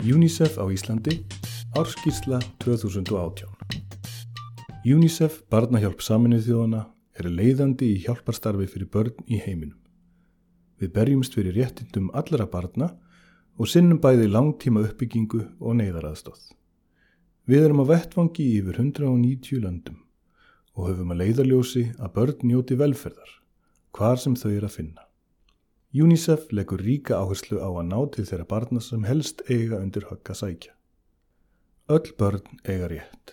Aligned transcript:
UNICEF 0.00 0.56
á 0.56 0.64
Íslandi, 0.72 1.26
Árskísla 1.76 2.38
2018 2.64 3.44
UNICEF, 4.88 5.42
barnahjálp 5.52 6.00
saminuð 6.00 6.46
þjóðana, 6.46 6.80
er 7.20 7.28
leiðandi 7.28 7.90
í 7.92 7.98
hjálparstarfi 8.06 8.64
fyrir 8.72 8.88
börn 8.88 9.26
í 9.28 9.36
heiminum. 9.44 9.76
Við 10.80 10.94
berjumst 10.94 11.36
fyrir 11.36 11.58
réttindum 11.58 12.08
allra 12.16 12.46
barna 12.48 12.88
og 13.60 13.68
sinnum 13.68 14.00
bæði 14.00 14.30
langtíma 14.32 14.86
uppbyggingu 14.88 15.42
og 15.60 15.76
neyðaraðstóð. 15.82 16.48
Við 17.44 17.68
erum 17.68 17.84
á 17.84 17.92
vettvangi 17.92 18.46
í 18.46 18.56
yfir 18.62 18.80
190 18.80 19.60
löndum 19.60 20.00
og 20.80 20.88
höfum 20.88 21.12
að 21.12 21.26
leiðarljósi 21.26 21.84
að 22.00 22.16
börn 22.16 22.48
njóti 22.48 22.80
velferðar, 22.80 23.36
hvar 23.92 24.16
sem 24.16 24.32
þau 24.32 24.50
er 24.54 24.64
að 24.64 24.76
finna. 24.80 25.09
UNICEF 25.92 26.52
leggur 26.54 26.78
ríka 26.78 27.16
áherslu 27.18 27.58
á 27.58 27.66
að 27.66 27.88
ná 27.90 27.98
til 28.14 28.22
þeirra 28.22 28.44
barna 28.46 28.78
sem 28.78 29.02
helst 29.02 29.40
eiga 29.50 29.80
undir 29.82 30.04
högg 30.06 30.28
að 30.30 30.36
sækja. 30.38 30.74
Öll 31.90 32.12
börn 32.14 32.60
eiga 32.62 32.86
rétt. 32.92 33.32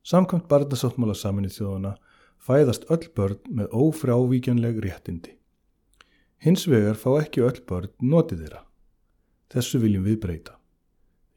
Samkvæmt 0.00 0.46
barnasáttmála 0.48 1.12
saminni 1.12 1.52
þjóðana 1.52 1.98
fæðast 2.40 2.86
öll 2.88 3.10
börn 3.12 3.42
með 3.44 3.76
ófrávíkjanleg 3.76 4.80
réttindi. 4.86 5.34
Hins 6.40 6.64
vegar 6.64 6.96
fá 6.96 7.10
ekki 7.18 7.44
öll 7.44 7.60
börn 7.68 7.92
notið 8.00 8.46
þeirra. 8.46 8.64
Þessu 9.52 9.82
viljum 9.84 10.08
við 10.08 10.18
breyta. 10.24 10.56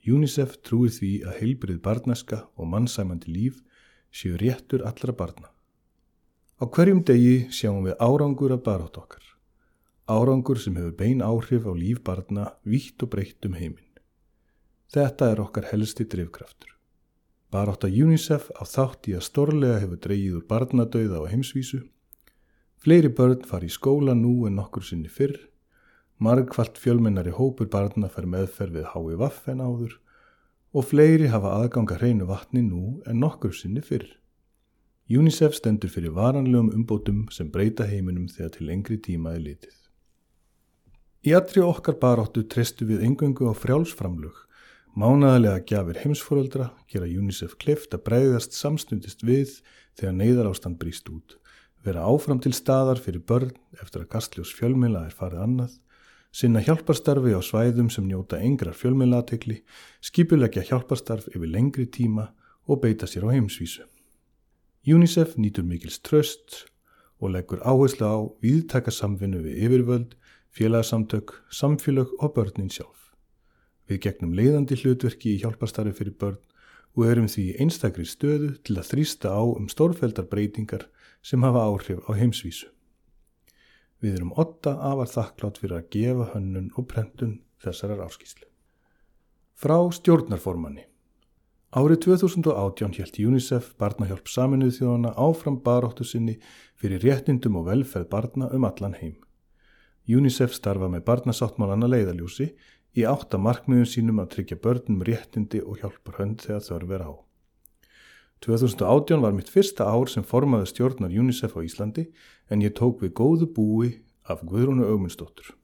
UNICEF 0.08 0.56
trúir 0.64 0.96
því 0.96 1.12
að 1.28 1.38
heilbrið 1.42 1.84
barnaska 1.84 2.46
og 2.56 2.72
mannsæmandi 2.72 3.28
líf 3.28 3.60
séu 4.08 4.40
réttur 4.40 4.88
allra 4.88 5.12
barna. 5.12 5.52
Á 6.56 6.64
hverjum 6.64 7.04
degi 7.04 7.52
sjáum 7.52 7.84
við 7.84 8.00
árangur 8.00 8.56
af 8.56 8.64
barátt 8.64 9.04
okkar 9.04 9.33
árangur 10.08 10.60
sem 10.60 10.76
hefur 10.76 10.96
bein 11.00 11.22
áhrif 11.24 11.64
á 11.64 11.72
líf 11.72 12.04
barna 12.04 12.52
vítt 12.66 13.04
og 13.04 13.14
breytt 13.14 13.46
um 13.46 13.56
heiminn. 13.56 13.90
Þetta 14.92 15.32
er 15.32 15.42
okkar 15.42 15.70
helsti 15.72 16.06
drivkraftur. 16.06 16.70
Barátt 17.54 17.86
að 17.88 17.96
UNICEF 18.04 18.50
á 18.58 18.64
þátt 18.66 19.08
í 19.08 19.16
að 19.16 19.28
stórlega 19.30 19.80
hefur 19.80 20.02
dreyið 20.04 20.38
úr 20.40 20.46
barnadauða 20.50 21.24
á 21.24 21.32
heimsvísu. 21.32 21.84
Fleiri 22.84 23.10
börn 23.10 23.46
fari 23.48 23.70
í 23.70 23.74
skóla 23.74 24.16
nú 24.18 24.48
en 24.48 24.58
nokkur 24.60 24.84
sinni 24.84 25.08
fyrr. 25.08 25.38
Margfalt 26.20 26.78
fjölmennari 26.82 27.32
hópur 27.32 27.70
barna 27.70 28.10
fær 28.10 28.28
meðferð 28.28 28.80
við 28.80 28.90
hái 28.92 29.16
vaffen 29.22 29.62
áður 29.64 30.00
og 30.74 30.88
fleiri 30.90 31.30
hafa 31.30 31.54
aðganga 31.62 32.00
hreinu 32.00 32.26
vatni 32.26 32.64
nú 32.66 33.00
en 33.06 33.22
nokkur 33.22 33.54
sinni 33.54 33.82
fyrr. 33.86 34.08
UNICEF 35.10 35.56
stendur 35.56 35.92
fyrir 35.94 36.16
varanlegum 36.18 36.74
umbótum 36.74 37.28
sem 37.32 37.52
breyta 37.54 37.86
heiminum 37.86 38.28
þegar 38.28 38.54
til 38.58 38.68
lengri 38.72 38.98
tíma 38.98 39.36
er 39.38 39.44
litið. 39.46 39.83
Í 41.24 41.32
allri 41.32 41.62
okkar 41.64 41.96
baráttu 42.02 42.42
trestu 42.52 42.84
við 42.84 43.06
engöngu 43.08 43.46
á 43.48 43.56
frjálsframlug, 43.56 44.36
mánaðarlega 45.00 45.62
gjafir 45.70 46.00
heimsfóröldra, 46.02 46.66
gera 46.92 47.08
UNICEF 47.08 47.54
klift 47.62 47.96
að 47.96 48.02
breyðast 48.10 48.58
samstundist 48.58 49.24
við 49.24 49.54
þegar 49.96 50.18
neyðar 50.18 50.50
ástand 50.50 50.82
brýst 50.82 51.08
út, 51.08 51.38
vera 51.80 52.04
áfram 52.04 52.42
til 52.44 52.52
staðar 52.52 53.00
fyrir 53.00 53.24
börn 53.24 53.54
eftir 53.80 54.04
að 54.04 54.10
gastljós 54.18 54.52
fjölmila 54.58 55.06
er 55.08 55.16
farið 55.16 55.46
annað, 55.46 55.78
sinna 56.36 56.60
hjálparstarfi 56.66 57.32
á 57.32 57.40
svæðum 57.40 57.88
sem 57.88 58.04
njóta 58.10 58.42
engrar 58.44 58.76
fjölmilatekli, 58.76 59.62
skipulegja 60.04 60.66
hjálparstarf 60.74 61.30
yfir 61.32 61.48
lengri 61.48 61.88
tíma 61.88 62.34
og 62.68 62.82
beita 62.84 63.08
sér 63.08 63.30
á 63.32 63.36
heimsvísu. 63.38 63.88
UNICEF 64.92 65.38
nýtur 65.40 65.64
mikils 65.64 66.02
tröst 66.04 66.66
og 67.24 67.32
leggur 67.32 67.64
áherslu 67.64 68.12
á 68.12 68.20
viðtaka 68.44 68.92
samvinnu 68.92 69.40
við 69.48 69.64
yfirvöld 69.70 70.20
félagsamtök, 70.54 71.34
samfélög 71.50 72.14
og 72.20 72.36
börnin 72.36 72.70
sjálf. 72.70 73.10
Við 73.90 74.04
gegnum 74.06 74.36
leiðandi 74.38 74.78
hlutverki 74.80 75.34
í 75.34 75.40
hjálparstarfi 75.42 75.96
fyrir 75.98 76.16
börn 76.22 76.40
og 76.94 77.10
erum 77.10 77.28
því 77.28 77.48
einstakri 77.64 78.06
stöðu 78.06 78.54
til 78.62 78.78
að 78.78 78.90
þrýsta 78.92 79.34
á 79.34 79.42
um 79.42 79.68
stórfældar 79.72 80.30
breytingar 80.30 80.88
sem 81.26 81.44
hafa 81.44 81.66
áhrif 81.66 82.06
á 82.06 82.12
heimsvísu. 82.14 82.70
Við 84.04 84.20
erum 84.20 84.34
otta 84.38 84.78
afar 84.92 85.10
þakklátt 85.10 85.60
fyrir 85.62 85.80
að 85.80 85.92
gefa 85.96 86.32
hönnun 86.36 86.72
og 86.78 86.88
prentun 86.92 87.38
þessarar 87.64 88.06
áskýslu. 88.06 88.46
Frá 89.58 89.78
stjórnarformanni 89.96 90.86
Árið 91.74 92.04
2018 92.06 92.92
hjælt 92.94 93.16
UNICEF 93.18 93.72
barnahjálp 93.82 94.28
saminuð 94.30 94.76
þjóðana 94.76 95.14
áfram 95.18 95.56
baróttu 95.66 96.06
sinni 96.06 96.36
fyrir 96.78 97.02
réttindum 97.02 97.56
og 97.58 97.66
velferð 97.66 98.12
barna 98.12 98.50
um 98.54 98.68
allan 98.68 98.94
heim. 99.00 99.16
UNICEF 100.04 100.52
starfa 100.52 100.90
með 100.92 101.06
barnasáttmálanna 101.08 101.88
leiðaljúsi 101.88 102.50
í 103.00 103.06
átta 103.08 103.40
markmiðum 103.40 103.88
sínum 103.88 104.20
að 104.20 104.34
tryggja 104.34 104.58
börnum 104.60 105.04
réttindi 105.08 105.62
og 105.64 105.80
hjálpar 105.80 106.18
hönd 106.20 106.44
þegar 106.44 106.66
þörf 106.66 106.92
er 106.98 107.06
á. 107.08 107.12
2018 108.44 109.24
var 109.24 109.32
mitt 109.32 109.48
fyrsta 109.48 109.88
ár 109.88 110.12
sem 110.12 110.26
formaði 110.28 110.68
stjórnar 110.74 111.16
UNICEF 111.16 111.56
á 111.56 111.64
Íslandi 111.64 112.10
en 112.52 112.66
ég 112.66 112.76
tók 112.76 113.00
við 113.00 113.14
góðu 113.16 113.48
búi 113.56 113.94
af 114.28 114.44
Guðrúnu 114.44 114.84
Augmundsdóttur. 114.84 115.56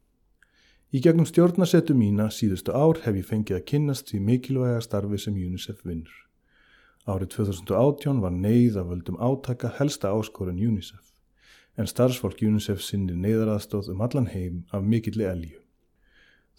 Í 0.96 1.04
gegnum 1.04 1.28
stjórnarsetu 1.28 1.94
mína 1.94 2.30
síðustu 2.32 2.72
ár 2.72 3.04
hef 3.04 3.20
ég 3.20 3.28
fengið 3.28 3.60
að 3.60 3.68
kynnast 3.74 4.08
því 4.08 4.24
mikilvæga 4.30 4.80
starfi 4.88 5.20
sem 5.20 5.36
UNICEF 5.36 5.84
vinnur. 5.84 6.16
Árið 7.04 7.36
2018 7.36 8.24
var 8.24 8.32
neyð 8.32 8.80
að 8.80 8.96
völdum 8.96 9.20
átaka 9.20 9.76
helsta 9.76 10.16
áskorun 10.16 10.64
UNICEF 10.64 11.09
en 11.78 11.88
starfsfólk 11.88 12.42
UNICEF 12.44 12.82
sinni 12.84 13.16
neyðaraðstóð 13.20 13.92
um 13.94 14.02
allan 14.06 14.30
heim 14.34 14.64
af 14.72 14.84
mikilli 14.84 15.28
elju. 15.28 15.60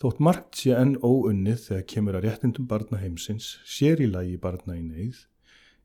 Þótt 0.01 0.23
margt 0.25 0.57
sé 0.57 0.73
enn 0.73 0.95
óunnið 1.05 1.67
þegar 1.67 1.83
kemur 1.93 2.17
að 2.17 2.27
réttindum 2.29 2.69
barna 2.71 3.01
heimsins, 3.03 3.59
sér 3.69 4.01
í 4.01 4.07
lagi 4.09 4.39
barna 4.41 4.79
í 4.79 4.81
neyð, 4.87 5.27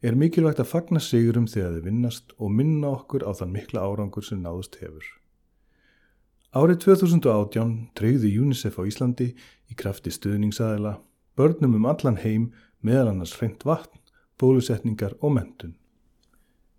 er 0.05 0.15
mikilvægt 0.15 0.61
að 0.63 0.69
fagna 0.69 1.01
sigurum 1.03 1.49
þegar 1.51 1.75
þið 1.75 1.89
vinnast 1.89 2.35
og 2.37 2.53
minna 2.55 2.93
okkur 2.95 3.25
á 3.27 3.35
þann 3.35 3.51
mikla 3.55 3.83
árangur 3.83 4.23
sem 4.23 4.39
náðust 4.43 4.77
hefur. 4.79 5.03
Árið 6.55 6.85
2018 6.85 7.73
treyði 7.99 8.29
UNICEF 8.39 8.77
á 8.79 8.87
Íslandi 8.87 9.33
í 9.67 9.75
krafti 9.75 10.13
stuðningsaðila, 10.15 11.01
börnum 11.35 11.75
um 11.75 11.87
allan 11.91 12.21
heim 12.21 12.53
meðal 12.79 13.09
annars 13.11 13.35
hreint 13.35 13.65
vatn, 13.67 13.99
bólusetningar 14.39 15.17
og 15.19 15.35
mentun. 15.35 15.75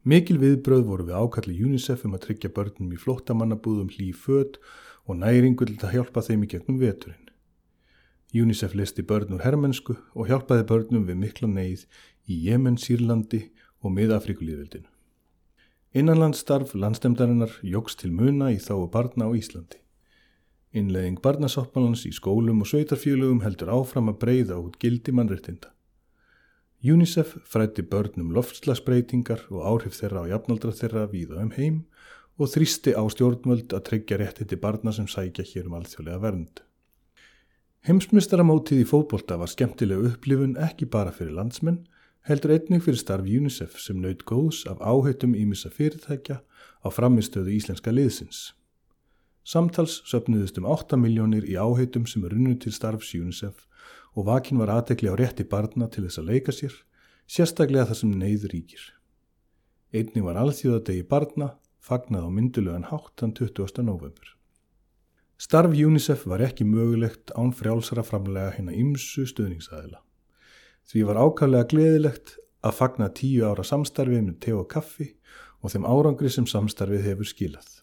Mikil 0.07 0.37
viðbröð 0.39 0.85
voru 0.87 1.05
við 1.09 1.17
ákalli 1.19 1.55
UNICEF 1.67 2.05
um 2.07 2.13
að 2.15 2.29
tryggja 2.29 2.51
börnum 2.55 2.93
í 2.95 2.99
flóttamannabúðum 3.03 3.89
hlýf 3.91 4.21
född 4.29 4.61
og 5.03 5.19
næringu 5.19 5.67
til 5.67 5.81
að 5.83 5.97
hjálpa 5.97 6.23
þeim 6.23 6.45
í 6.47 6.51
gegnum 6.53 6.79
veturinn. 6.79 7.27
UNICEF 8.31 8.77
listi 8.79 9.03
börn 9.03 9.35
úr 9.35 9.43
herrmennsku 9.43 9.97
og 10.15 10.31
hjálpaði 10.31 10.69
börnum 10.71 11.09
við 11.11 11.19
mikla 11.25 11.51
neyð 11.51 11.89
í 12.31 12.39
Jemen, 12.47 12.79
Sýrlandi 12.79 13.49
og 13.83 13.97
miðafrikulíðveldinu. 13.99 14.87
Innanlandstarf 15.97 16.77
landstemdarinnar 16.79 17.59
jóks 17.67 17.99
til 17.99 18.13
muna 18.15 18.53
í 18.55 18.63
þáu 18.63 18.87
barna 18.93 19.27
á 19.27 19.35
Íslandi. 19.35 19.83
Innlegging 20.77 21.19
barnasáttmálans 21.25 22.07
í 22.07 22.13
skólum 22.15 22.63
og 22.63 22.71
sveitarfjölugum 22.71 23.43
heldur 23.43 23.75
áfram 23.75 24.13
að 24.13 24.21
breyða 24.23 24.59
út 24.63 24.79
gildi 24.79 25.11
mannréttinda. 25.11 25.73
UNICEF 26.87 27.33
frætti 27.51 27.83
börnum 27.83 28.29
loftslagsbreytingar 28.37 29.47
og 29.51 29.63
áhrif 29.71 29.97
þeirra 29.97 30.23
á 30.23 30.31
jafnaldra 30.37 30.75
þeirra 30.77 31.07
víða 31.11 31.41
um 31.43 31.51
heim 31.57 31.79
og 32.39 32.51
þrýsti 32.53 32.93
á 32.95 33.03
stjórnvöld 33.11 33.73
að 33.75 33.85
tryggja 33.89 34.19
rétti 34.21 34.47
til 34.47 34.61
barna 34.63 34.93
sem 34.93 35.09
sækja 35.11 35.47
hér 35.49 35.71
um 35.71 35.77
alþjóðlega 35.79 36.21
vernd. 36.23 36.63
Heimsmystaramótið 37.89 38.83
í 38.83 38.87
fótbolta 38.87 39.39
var 39.41 39.51
skemmtilega 39.51 40.13
upplifun 40.13 40.57
ekki 40.69 40.87
bara 40.91 41.15
fyrir 41.17 41.35
landsmenn, 41.39 41.85
heldur 42.29 42.55
einnig 42.55 42.85
fyrir 42.85 43.01
starf 43.01 43.27
UNICEF 43.27 43.81
sem 43.83 43.99
naut 44.03 44.23
góðs 44.29 44.65
af 44.71 44.79
áhættum 44.79 45.35
ímissa 45.39 45.73
fyrirtækja 45.73 46.43
á 46.43 46.89
framistöðu 46.91 47.55
íslenska 47.57 47.95
liðsins. 47.95 48.53
Samtals 49.47 50.01
söpnuðust 50.11 50.57
um 50.59 50.65
8 50.67 50.97
miljónir 50.99 51.45
í 51.47 51.53
áhættum 51.55 52.07
sem 52.11 52.25
er 52.27 52.33
runnu 52.35 52.57
til 52.59 52.73
starfs 52.75 53.13
UNICEF 53.15 53.61
og 54.19 54.27
vakin 54.27 54.59
var 54.59 54.73
aðtegli 54.75 55.13
á 55.13 55.15
rétti 55.15 55.47
barna 55.47 55.87
til 55.87 56.03
þess 56.03 56.19
að 56.19 56.33
leika 56.33 56.55
sér, 56.57 56.75
sérstaklega 57.31 57.87
þar 57.87 57.99
sem 58.01 58.17
neyð 58.19 58.49
ríkir. 58.51 58.83
Einni 59.95 60.25
var 60.27 60.41
alþjóðadegi 60.41 61.07
barna, 61.07 61.53
fagnað 61.79 62.27
á 62.27 62.31
myndulegan 62.35 62.89
háttan 62.91 63.37
20. 63.39 63.87
november. 63.87 64.35
Starf 65.39 65.79
UNICEF 65.79 66.27
var 66.27 66.43
ekki 66.43 66.67
mögulegt 66.67 67.31
án 67.39 67.55
frjálsara 67.55 68.03
framlega 68.03 68.57
hérna 68.59 68.75
ymsu 68.75 69.29
stuðningsæðila. 69.31 70.03
Því 70.91 71.07
var 71.07 71.23
ákvæmlega 71.23 71.71
gleðilegt 71.71 72.35
að 72.67 72.79
fagna 72.83 73.13
tíu 73.15 73.47
ára 73.47 73.63
samstarfið 73.63 74.27
með 74.27 74.39
te 74.43 74.59
og 74.59 74.67
kaffi 74.75 75.13
og 75.63 75.71
þeim 75.71 75.87
árangri 75.87 76.35
sem 76.35 76.51
samstarfið 76.51 77.13
hefur 77.13 77.37
skilað. 77.37 77.76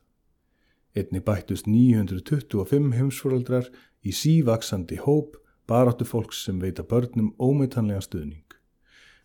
Einni 0.94 1.24
bættust 1.26 1.66
925 1.66 2.94
heimsfóraldrar 2.94 3.70
í 4.06 4.14
sívaksandi 4.14 5.00
hóp 5.02 5.40
baráttu 5.68 6.06
fólks 6.06 6.44
sem 6.46 6.60
veita 6.62 6.84
börnum 6.86 7.32
ómeitanlega 7.42 8.04
stuðning. 8.06 8.46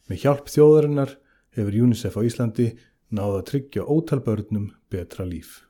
Með 0.09 0.23
hjálp 0.25 0.49
þjóðarinnar 0.49 1.17
hefur 1.59 1.77
UNICEF 1.85 2.17
á 2.17 2.21
Íslandi 2.25 2.69
náða 3.13 3.41
að 3.43 3.49
tryggja 3.51 3.85
ótal 3.85 4.21
börnum 4.25 4.71
betra 4.89 5.27
líf. 5.29 5.65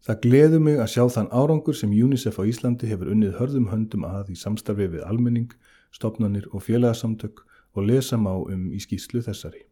Það 0.00 0.20
gleður 0.24 0.62
mig 0.64 0.78
að 0.80 0.92
sjá 0.94 1.04
þann 1.14 1.30
árangur 1.30 1.76
sem 1.76 1.92
UNICEF 1.92 2.40
á 2.40 2.44
Íslandi 2.50 2.90
hefur 2.90 3.12
unnið 3.12 3.36
hörðum 3.38 3.68
höndum 3.70 4.06
að 4.08 4.32
í 4.34 4.38
samstarfi 4.40 4.88
við 4.96 5.04
almenning, 5.06 5.50
stopnarnir 5.92 6.48
og 6.50 6.64
félagsamtök 6.66 7.44
og 7.76 7.86
lesa 7.86 8.18
má 8.18 8.32
um 8.32 8.70
í 8.72 8.80
skýslu 8.82 9.22
þessari. 9.22 9.66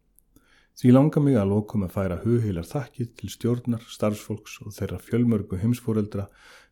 Því 0.79 0.93
langar 0.95 1.19
mig 1.19 1.35
að 1.35 1.49
lokum 1.51 1.81
að 1.83 1.91
færa 1.91 2.17
hugheilar 2.21 2.63
þakkið 2.63 3.07
til 3.19 3.29
stjórnar, 3.33 3.81
starfsfólks 3.83 4.61
og 4.63 4.71
þeirra 4.77 4.99
fjölmörgu 5.03 5.57
heimsfóreldra, 5.59 6.29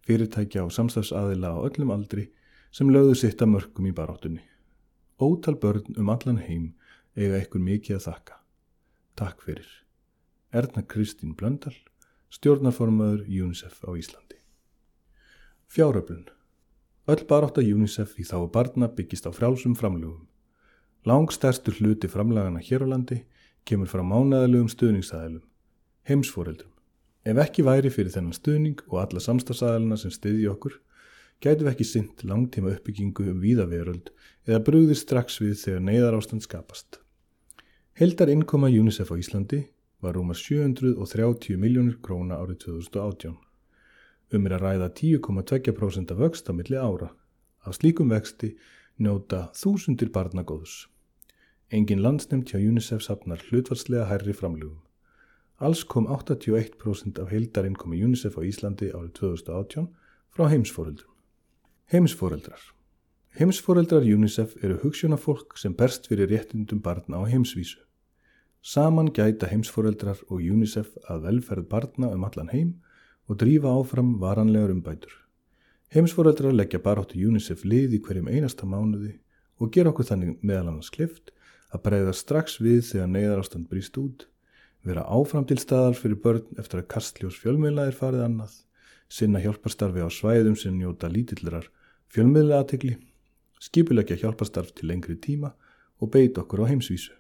fyrirtækja 0.08 0.64
og 0.64 0.72
samstafsaðila 0.72 1.52
á 1.52 1.60
öllum 1.68 1.92
aldri 1.92 2.30
sem 2.72 2.88
lögðu 2.88 3.18
sitt 3.20 3.44
að 3.44 3.52
mörgum 3.58 3.90
í 3.90 3.92
baráttunni. 3.98 4.46
Ótal 5.20 5.58
börn 5.60 6.00
um 6.00 6.14
allan 6.14 6.40
heim 6.40 6.72
eiga 7.20 7.42
ekkur 7.42 7.60
mikið 7.60 7.98
að 7.98 8.08
þakka. 8.08 8.40
Takk 9.20 9.44
fyrir. 9.44 9.70
Erna 10.56 10.88
Kristín 10.88 11.36
Blöndal, 11.36 11.76
stjórnarformaður 12.32 13.28
UNICEF 13.28 13.84
á 13.84 13.92
Íslandi. 13.92 14.40
Fjáröflun. 15.68 16.30
Öll 17.12 17.24
barátt 17.28 17.60
að 17.60 17.74
UNICEF 17.76 18.16
í 18.16 18.24
þá 18.24 18.40
barna 18.56 18.88
byggist 18.88 19.28
á 19.28 19.36
frjálsum 19.36 19.76
framlugum. 19.76 20.30
Langstærstur 21.04 21.76
hluti 21.82 22.08
framlagana 22.08 22.64
hér 22.64 22.88
á 22.88 22.96
landi 22.96 23.26
kemur 23.68 23.90
frá 23.92 24.02
mánæðalegum 24.06 24.70
stuðningsæðilum, 24.72 25.44
heimsforeldrum. 26.08 26.72
Ef 27.28 27.40
ekki 27.44 27.66
væri 27.68 27.92
fyrir 27.92 28.14
þennan 28.14 28.36
stuðning 28.38 28.84
og 28.88 29.02
alla 29.02 29.24
samstagsæðilina 29.24 29.98
sem 30.00 30.14
stiði 30.16 30.48
okkur, 30.52 30.78
gætu 31.44 31.66
við 31.66 31.74
ekki 31.74 31.88
synd 31.88 32.24
langtíma 32.24 32.72
uppbyggingu 32.74 33.28
um 33.34 33.42
víðaveröld 33.44 34.14
eða 34.48 34.62
brúðir 34.64 34.98
strax 34.98 35.42
við 35.44 35.58
þegar 35.60 35.84
neyðar 35.90 36.18
ástand 36.22 36.46
skapast. 36.46 37.02
Heldar 38.00 38.32
innkoma 38.32 38.72
UNICEF 38.72 39.12
á 39.12 39.16
Íslandi 39.20 39.66
var 40.02 40.16
rúmar 40.16 40.38
730 40.40 41.58
miljónir 41.60 42.00
króna 42.02 42.40
árið 42.40 42.64
2018. 42.68 43.36
Um 44.34 44.46
er 44.48 44.58
að 44.58 44.64
ræða 44.66 44.90
10,2% 45.02 46.14
af 46.14 46.20
vöxt 46.22 46.48
á 46.48 46.54
milli 46.54 46.78
ára. 46.78 47.10
Af 47.66 47.80
slíkum 47.80 48.12
vexti 48.14 48.54
njóta 49.00 49.48
þúsundir 49.56 50.12
barnagóðus. 50.14 50.86
Engin 51.68 52.00
landsnefnd 52.00 52.48
hjá 52.48 52.62
UNICEF 52.64 53.02
sapnar 53.04 53.42
hlutvarslega 53.50 54.06
hærri 54.08 54.32
framlugum. 54.32 54.80
Alls 55.60 55.82
kom 55.84 56.06
81% 56.08 57.20
af 57.20 57.28
heildarinnkomi 57.34 58.00
UNICEF 58.08 58.38
á 58.40 58.42
Íslandi 58.48 58.88
árið 58.96 59.12
2018 59.20 59.90
frá 60.32 60.48
heimsfóreldrum. 60.48 61.12
Heimsfóreldrar 61.92 62.64
Heimsfóreldrar 63.36 64.08
UNICEF 64.08 64.56
eru 64.64 64.80
hugssjónafólk 64.80 65.60
sem 65.60 65.76
berst 65.76 66.08
fyrir 66.08 66.32
réttindum 66.32 66.80
barna 66.80 67.20
á 67.20 67.28
heimsvísu. 67.28 67.84
Saman 68.64 69.12
gæta 69.12 69.52
heimsfóreldrar 69.52 70.24
og 70.32 70.40
UNICEF 70.40 70.96
að 71.12 71.28
velferð 71.28 71.68
barna 71.68 72.16
um 72.16 72.24
allan 72.24 72.56
heim 72.56 72.76
og 73.28 73.44
drífa 73.44 73.76
áfram 73.76 74.22
varanlegar 74.24 74.72
umbætur. 74.72 75.12
Heimsfóreldrar 75.92 76.56
leggja 76.56 76.80
baráttu 76.80 77.20
UNICEF 77.20 77.68
lið 77.68 78.00
í 78.00 78.06
hverjum 78.08 78.32
einasta 78.32 78.64
mánuði 78.64 79.18
og 79.60 79.74
gera 79.76 79.92
okkur 79.92 80.16
þannig 80.16 80.40
meðal 80.40 80.72
annars 80.72 80.94
klift 80.96 81.34
að 81.74 81.84
breyða 81.88 82.14
strax 82.16 82.60
við 82.64 82.84
þegar 82.92 83.12
neyðarástand 83.14 83.68
brýst 83.72 83.98
út, 84.00 84.28
vera 84.88 85.04
áfram 85.12 85.46
til 85.48 85.60
staðar 85.60 85.98
fyrir 86.00 86.22
börn 86.24 86.62
eftir 86.62 86.82
að 86.82 86.90
kastljós 86.94 87.40
fjölmiðla 87.42 87.90
er 87.90 87.98
farið 87.98 88.26
annað, 88.28 88.54
sinna 89.10 89.42
hjálparstarfi 89.44 90.04
á 90.04 90.10
svæðum 90.12 90.56
sem 90.60 90.76
njóta 90.78 91.10
lítillrar 91.12 91.68
fjölmiðla 92.14 92.62
aðtegli, 92.64 92.98
skipulegja 93.60 94.20
hjálparstarf 94.22 94.74
til 94.76 94.92
lengri 94.92 95.18
tíma 95.20 95.54
og 96.00 96.12
beit 96.14 96.38
okkur 96.40 96.64
á 96.64 96.70
heimsvísu. 96.72 97.16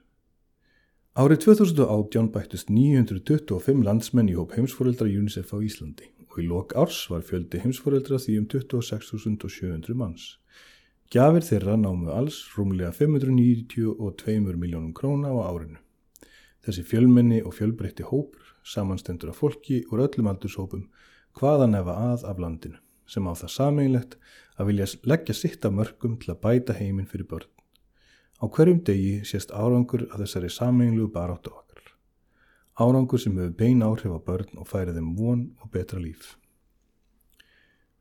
Árið 1.17 1.47
2018 1.47 2.27
bættist 2.29 2.69
925 2.69 3.81
landsmenn 3.81 4.29
í 4.29 4.35
hóp 4.37 4.53
heimsforeldra 4.53 5.07
UNICEF 5.09 5.49
á 5.49 5.57
Íslandi 5.65 6.11
og 6.29 6.43
í 6.43 6.45
lok 6.45 6.75
árs 6.77 7.07
var 7.09 7.23
fjöldi 7.25 7.63
heimsforeldra 7.63 8.19
því 8.21 8.35
um 8.43 8.45
26.700 8.53 9.97
manns. 9.97 10.35
Gjafir 11.07 11.39
þeirra 11.39 11.77
námu 11.79 12.09
alls 12.11 12.41
rúmlega 12.51 12.89
592 12.91 14.57
miljónum 14.59 14.89
króna 14.91 15.29
á 15.31 15.39
árinu. 15.39 15.77
Þessi 16.67 16.83
fjölmenni 16.83 17.37
og 17.47 17.53
fjölbreytti 17.55 18.03
hópur 18.03 18.49
samanstendur 18.67 19.31
af 19.31 19.39
fólki 19.39 19.85
úr 19.87 20.03
öllum 20.03 20.27
aldurshópum 20.33 20.89
hvaðan 21.39 21.79
efa 21.79 21.95
að 22.09 22.27
af 22.27 22.43
landinu 22.43 22.81
sem 23.07 23.23
á 23.23 23.31
það 23.39 23.53
sameinlegt 23.55 24.19
að 24.59 24.69
vilja 24.73 24.89
leggja 25.07 25.37
sitt 25.39 25.63
af 25.63 25.77
mörgum 25.79 26.19
til 26.19 26.33
að 26.35 26.41
bæta 26.43 26.75
heiminn 26.75 27.07
fyrir 27.07 27.31
börn. 27.31 27.47
Á 28.43 28.45
hverjum 28.51 28.83
degi 28.83 29.23
sést 29.23 29.55
árangur 29.55 30.09
að 30.11 30.25
þessari 30.25 30.51
sameinlu 30.51 31.07
baráttu 31.07 31.55
okkar. 31.55 31.95
Árangur 32.75 33.23
sem 33.23 33.39
hefur 33.39 33.55
bein 33.55 33.79
áhrif 33.79 34.11
á 34.11 34.19
börn 34.19 34.59
og 34.59 34.67
færið 34.67 34.99
þeim 34.99 35.15
von 35.15 35.49
og 35.63 35.71
betra 35.71 36.03
líf. 36.03 36.35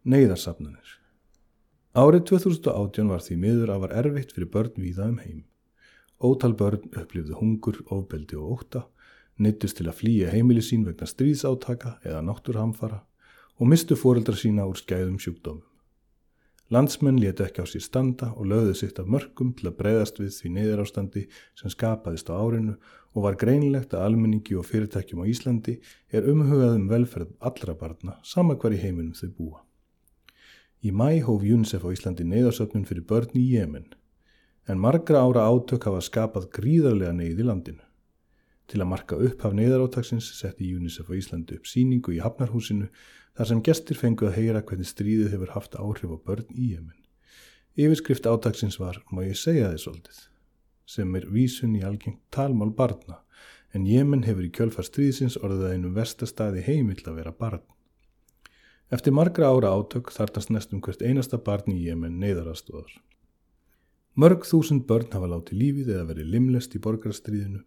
Neiðarsafnanir 0.03 1.06
Árið 1.97 2.27
2018 2.29 3.09
var 3.09 3.23
því 3.25 3.35
miður 3.41 3.71
að 3.73 3.79
var 3.87 3.93
erfitt 4.03 4.35
fyrir 4.37 4.51
börn 4.53 4.75
víða 4.77 5.07
um 5.09 5.15
heim. 5.17 5.39
Ótal 6.21 6.53
börn 6.53 6.91
upplifðu 6.93 7.39
hungur, 7.39 7.79
ofbeldi 7.89 8.37
og 8.37 8.51
óta, 8.59 8.83
nittust 9.41 9.79
til 9.79 9.87
að 9.89 10.03
flýja 10.03 10.35
heimili 10.35 10.61
sín 10.61 10.83
vegna 10.85 11.09
stríðsátaka 11.09 11.95
eða 12.05 12.21
náttúrhamfara 12.27 12.99
og 13.57 13.71
mistu 13.73 13.97
fóreldra 13.97 14.37
sína 14.37 14.67
úr 14.69 14.77
skæðum 14.77 15.17
sjúkdómum. 15.17 15.65
Landsmenn 16.69 17.23
leti 17.23 17.47
ekki 17.47 17.65
á 17.65 17.67
sér 17.71 17.87
standa 17.87 18.29
og 18.37 18.51
lögðu 18.53 18.75
sitt 18.77 19.01
af 19.01 19.09
mörgum 19.09 19.55
til 19.57 19.71
að 19.71 19.79
breyðast 19.81 20.21
við 20.21 20.35
því 20.37 20.53
neyðarástandi 20.53 21.23
sem 21.57 21.73
skapaðist 21.73 22.29
á 22.29 22.37
árinu 22.37 22.75
og 23.15 23.25
var 23.25 23.41
greinilegt 23.41 23.97
að 23.97 24.05
almenningi 24.11 24.59
og 24.61 24.69
fyrirtækjum 24.69 25.25
á 25.25 25.31
Íslandi 25.33 25.79
er 26.13 26.29
umhugað 26.29 26.77
um 26.77 26.91
velferð 26.93 27.33
allra 27.41 27.73
barna 27.73 28.19
sama 28.21 28.59
hver 28.61 28.77
í 28.77 28.83
heiminum 28.85 29.17
þau 29.17 29.33
búa. 29.33 29.66
Í 30.85 30.93
mæ 30.93 31.23
hóf 31.25 31.41
UNICEF 31.41 31.87
á 31.87 31.89
Íslandi 31.89 32.27
neyðarsöfnun 32.29 32.85
fyrir 32.85 33.07
börn 33.09 33.33
í 33.39 33.45
Jemen, 33.55 33.87
en 34.69 34.81
margra 34.83 35.23
ára 35.25 35.47
átök 35.49 35.87
hafa 35.89 36.03
skapað 36.05 36.51
gríðarlega 36.53 37.15
neyð 37.17 37.41
í 37.41 37.47
landinu. 37.47 37.85
Til 38.67 38.83
að 38.83 38.91
marka 38.91 39.17
upphaf 39.23 39.55
neyðaráttaksins 39.55 40.29
setti 40.37 40.69
UNICEF 40.75 41.09
á 41.09 41.15
Íslandi 41.17 41.57
upp 41.57 41.69
síningu 41.71 42.13
í 42.17 42.21
Hafnarhúsinu 42.21 42.91
þar 43.39 43.51
sem 43.51 43.63
gestir 43.63 43.99
fengu 44.01 44.27
að 44.29 44.39
heyra 44.41 44.63
hvernig 44.67 44.91
stríðið 44.91 45.37
hefur 45.37 45.53
haft 45.55 45.77
áhrif 45.79 46.13
á 46.13 46.19
börn 46.19 46.51
í 46.53 46.73
Jemen. 46.75 46.97
Yfirskrift 47.77 48.27
áttaksins 48.27 48.81
var, 48.81 49.03
má 49.13 49.23
ég 49.23 49.37
segja 49.37 49.71
þið 49.71 49.83
svolítið, 49.83 50.21
sem 50.89 51.17
er 51.19 51.27
vísun 51.31 51.77
í 51.77 51.85
algengt 51.85 52.23
talmál 52.33 52.73
barna, 52.75 53.23
en 53.73 53.87
Jemen 53.89 54.25
hefur 54.25 54.47
í 54.47 54.53
kjölfar 54.53 54.87
stríðsins 54.89 55.37
orðið 55.41 55.67
að 55.69 55.75
einu 55.77 55.95
vestastæði 55.97 56.65
heimill 56.69 57.03
að 57.05 57.19
vera 57.21 57.35
barn. 57.37 57.65
Eftir 58.87 59.11
margra 59.11 59.49
ára 59.51 59.73
átök 59.75 60.13
þartast 60.15 60.53
næstum 60.55 60.79
hvert 60.79 61.01
einasta 61.03 61.41
barn 61.43 61.73
í 61.73 61.89
Jemen 61.89 62.21
neyðarastóðar. 62.23 62.93
Mörg 64.15 64.45
þúsund 64.47 64.85
börn 64.87 65.11
hafa 65.11 65.27
látið 65.33 65.59
lífið 65.59 65.89
eða 65.97 66.05
verið 66.13 66.29
limlest 66.35 66.77
í 66.79 66.81
borgarstríðinu 66.85 67.65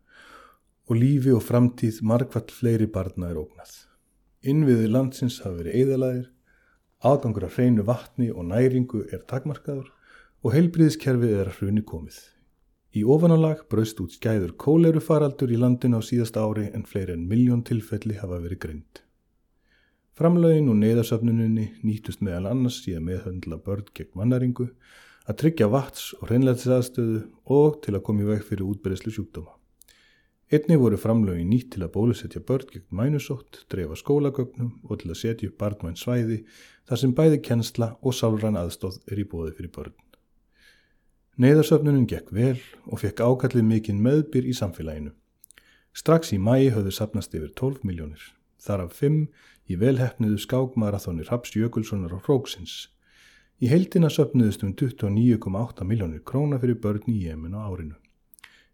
og 0.87 0.95
lífi 0.95 1.33
og 1.35 1.43
framtíð 1.43 1.99
margvall 2.07 2.47
fleiri 2.55 2.87
barna 2.87 3.33
er 3.33 3.41
ógnað. 3.41 3.73
Innviði 4.47 4.87
landsins 4.87 5.41
hafa 5.43 5.59
verið 5.59 5.75
eðalaðir, 5.81 6.31
aðgangur 7.03 7.47
af 7.49 7.59
hreinu 7.59 7.85
vatni 7.91 8.29
og 8.31 8.47
næringu 8.53 9.03
er 9.11 9.27
takmarkaður 9.27 9.91
og 10.39 10.55
heilbriðiskerfið 10.55 11.35
er 11.35 11.51
að 11.51 11.59
hruni 11.59 11.83
komið. 11.83 12.23
Í 12.95 13.03
ofanálag 13.03 13.67
braust 13.67 13.99
út 13.99 14.15
skæður 14.15 14.55
kóleiru 14.55 15.03
faraldur 15.03 15.51
í 15.51 15.59
landinu 15.59 15.99
á 15.99 16.01
síðasta 16.01 16.47
ári 16.47 16.71
en 16.71 16.87
fleiri 16.87 17.19
en 17.19 17.27
miljón 17.27 17.67
tilfelli 17.67 18.15
hafa 18.23 18.39
verið 18.39 18.63
greint. 18.63 19.03
Framlögin 20.19 20.65
og 20.67 20.75
neyðarsöfnuninni 20.81 21.69
nýtust 21.79 22.19
meðal 22.19 22.49
annars 22.49 22.81
í 22.89 22.91
að 22.91 23.05
meðhöndla 23.05 23.55
börn 23.63 23.85
gegn 23.95 24.17
mannaringu, 24.19 24.65
að 25.23 25.37
tryggja 25.39 25.69
vats 25.71 26.09
og 26.17 26.25
hreinleitisaðstöðu 26.27 27.21
og 27.55 27.77
til 27.85 27.93
að 27.95 28.01
koma 28.09 28.25
í 28.25 28.27
veg 28.27 28.41
fyrir 28.43 28.65
útbreyslu 28.67 29.13
sjúkdóma. 29.15 29.53
Einni 30.51 30.75
voru 30.81 30.97
framlögin 30.99 31.47
nýtt 31.47 31.69
til 31.71 31.85
að 31.85 31.93
bólusetja 31.93 32.41
börn 32.43 32.67
gegn 32.73 32.99
mænusótt, 32.99 33.61
drefa 33.71 33.95
skólagögnum 33.95 34.73
og 34.83 34.99
til 34.99 35.13
að 35.13 35.19
setja 35.21 35.47
upp 35.47 35.55
barnmæn 35.61 35.95
svæði 35.95 36.41
þar 36.89 37.01
sem 37.03 37.13
bæði 37.15 37.39
kennsla 37.45 37.89
og 38.01 38.17
sálran 38.17 38.59
aðstóð 38.59 38.97
er 39.07 39.21
í 39.23 39.25
bóði 39.29 39.53
fyrir 39.55 39.71
börn. 39.77 39.95
Neyðarsöfnunin 41.39 42.09
gekk 42.11 42.33
vel 42.35 42.57
og 42.89 43.05
fekk 43.05 43.23
ákallið 43.23 43.69
mikinn 43.71 44.03
meðbyr 44.03 44.51
í 44.51 44.57
samfélaginu. 44.59 45.15
Strax 45.95 46.35
í 46.35 46.41
mæi 46.43 46.73
höfðu 46.75 46.91
sapnast 46.91 47.31
yfir 47.39 47.55
12 47.55 47.87
miljónir, 47.87 48.19
þar 48.59 48.85
af 48.85 48.99
5 48.99 49.17
í 49.69 49.77
velhefniðu 49.79 50.39
skákmarathónir 50.43 51.29
Raps 51.31 51.55
Jökulssonar 51.55 52.15
og 52.17 52.23
Fróksins. 52.25 52.87
Í 53.59 53.67
heildina 53.71 54.07
söpnuðist 54.11 54.63
um 54.63 54.71
29,8 54.73 55.87
miljónir 55.87 56.23
króna 56.23 56.59
fyrir 56.61 56.79
börn 56.79 57.09
í 57.11 57.17
Jemen 57.25 57.57
á 57.57 57.67
árinu. 57.67 57.97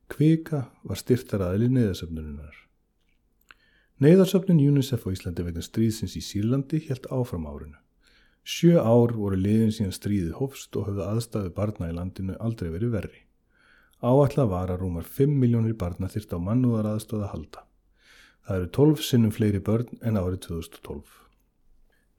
Kvika 0.08 0.68
var 0.86 1.02
styrtaraðili 1.02 1.72
neyðasöfnununar. 1.74 2.54
Neyðarsöfnun 3.98 4.62
UNICEF 4.62 5.08
á 5.08 5.10
Íslandi 5.10 5.48
vegna 5.48 5.64
stríðsins 5.66 6.14
í 6.20 6.22
Sýrlandi 6.22 6.84
helt 6.86 7.10
áfram 7.10 7.48
árinu. 7.50 7.80
Sjö 8.46 8.78
ár 8.78 9.16
voru 9.18 9.40
liðin 9.42 9.74
síðan 9.74 9.96
stríðið 9.98 10.36
hofst 10.38 10.78
og 10.78 10.92
höfðu 10.92 11.08
aðstæðu 11.10 11.54
barna 11.58 11.90
í 11.90 11.96
landinu 11.98 12.36
aldrei 12.38 12.70
verið 12.70 12.94
verri. 12.94 13.22
Áallega 14.06 14.46
var 14.52 14.70
að 14.70 14.84
rúmar 14.84 15.08
5 15.10 15.34
miljónir 15.42 15.74
barna 15.74 16.12
þyrst 16.14 16.36
á 16.36 16.38
mannúðar 16.38 16.92
aðstóða 16.92 17.32
halda. 17.34 17.65
Það 18.46 18.58
eru 18.60 18.68
12 18.78 19.06
sinnum 19.08 19.32
fleiri 19.34 19.60
börn 19.66 20.02
en 20.06 20.20
árið 20.22 20.42
2012. 20.48 21.06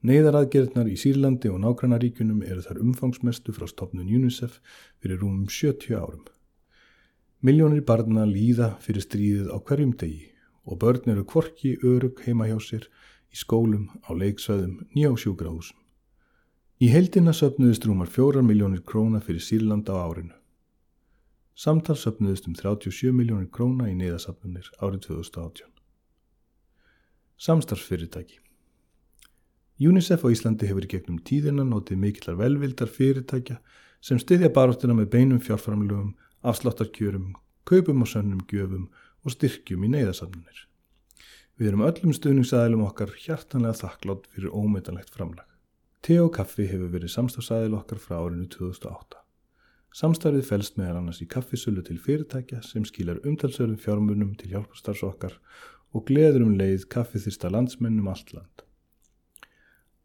Neiðaraðgerðnar 0.07 0.89
í 0.91 0.97
Sýrlandi 0.99 1.51
og 1.51 1.61
nágrannaríkunum 1.63 2.41
eru 2.43 2.65
þar 2.65 2.81
umfangsmestu 2.83 3.55
frá 3.55 3.69
stopnun 3.71 4.11
UNICEF 4.11 4.57
fyrir 4.99 5.21
rúmum 5.23 5.47
70 5.47 5.95
árum. 5.95 6.25
Miljónir 7.47 7.85
barna 7.87 8.25
líða 8.27 8.73
fyrir 8.83 9.07
stríðið 9.07 9.53
á 9.55 9.59
hverjum 9.63 9.93
degi 10.01 10.33
og 10.67 10.81
börn 10.83 11.15
eru 11.15 11.23
kvorki 11.31 11.77
örug 11.87 12.19
heima 12.27 12.49
hjá 12.51 12.59
sér 12.59 12.89
í 13.31 13.39
skólum, 13.39 13.87
á 14.03 14.11
leiksvæðum, 14.11 14.81
nýjá 14.97 15.13
sjúkrahúsum. 15.23 15.79
Í 16.83 16.91
heildina 16.91 17.37
söpnuðist 17.37 17.87
rúmar 17.87 18.11
4 18.11 18.43
miljónir 18.43 18.83
króna 18.83 19.23
fyrir 19.23 19.47
Sýrland 19.47 19.87
á 19.87 19.95
árinu. 19.95 20.35
Samtal 21.55 21.97
söpnuðist 21.97 22.51
um 22.51 22.59
37 22.59 23.15
miljónir 23.15 23.49
króna 23.49 23.87
í 23.89 23.95
neyðasafnunir 23.95 24.75
árið 24.83 25.07
2018. 25.07 25.76
Samstarfsfyrirtæki 27.37 28.39
UNICEF 29.77 30.23
á 30.25 30.33
Íslandi 30.33 30.69
hefur 30.71 30.87
í 30.87 30.89
gegnum 30.89 31.19
tíðina 31.21 31.67
notið 31.69 31.99
mikillar 32.01 32.39
velvildar 32.39 32.89
fyrirtækja 32.89 33.59
sem 34.01 34.17
styðja 34.23 34.49
baróttina 34.57 34.97
með 34.97 35.11
beinum 35.13 35.43
fjárframlögum, 35.45 36.15
afsláttarkjörum, 36.41 37.35
kaupum 37.69 38.01
og 38.07 38.09
sönnum 38.09 38.41
gjöfum 38.49 38.87
og 39.21 39.35
styrkjum 39.35 39.85
í 39.85 39.93
neyðasafnunir. 39.93 40.63
Við 41.61 41.69
erum 41.69 41.85
öllum 41.85 42.17
stuðningsæðilum 42.17 42.87
okkar 42.89 43.13
hjartanlega 43.21 43.83
þakklátt 43.83 44.25
fyrir 44.33 44.57
ómeitanlegt 44.57 45.13
framlag. 45.13 45.45
Te 46.01 46.17
og 46.25 46.33
kaffi 46.39 46.71
hefur 46.73 46.89
verið 46.97 47.13
samstafsæðil 47.19 47.77
okkar 47.77 48.01
frá 48.01 48.17
árinu 48.23 48.49
2008. 48.57 49.21
Samstarfið 49.97 50.49
fælst 50.49 50.81
meðal 50.81 51.03
annars 51.03 51.23
í 51.25 51.29
kaffisölu 51.29 51.85
til 51.85 52.01
fyrirtækja 52.01 52.63
sem 52.65 52.85
skilar 52.85 53.21
umtalsörðum 53.29 53.81
fjármunum 53.81 54.35
til 54.41 54.51
hjálparstarfs 54.53 55.05
okkar 55.05 55.37
og 55.95 56.07
gleður 56.09 56.47
um 56.47 56.55
leið 56.59 56.89
kaffithyrsta 56.93 57.51
landsmennum 57.53 58.09
allt 58.11 58.33
land. 58.35 58.65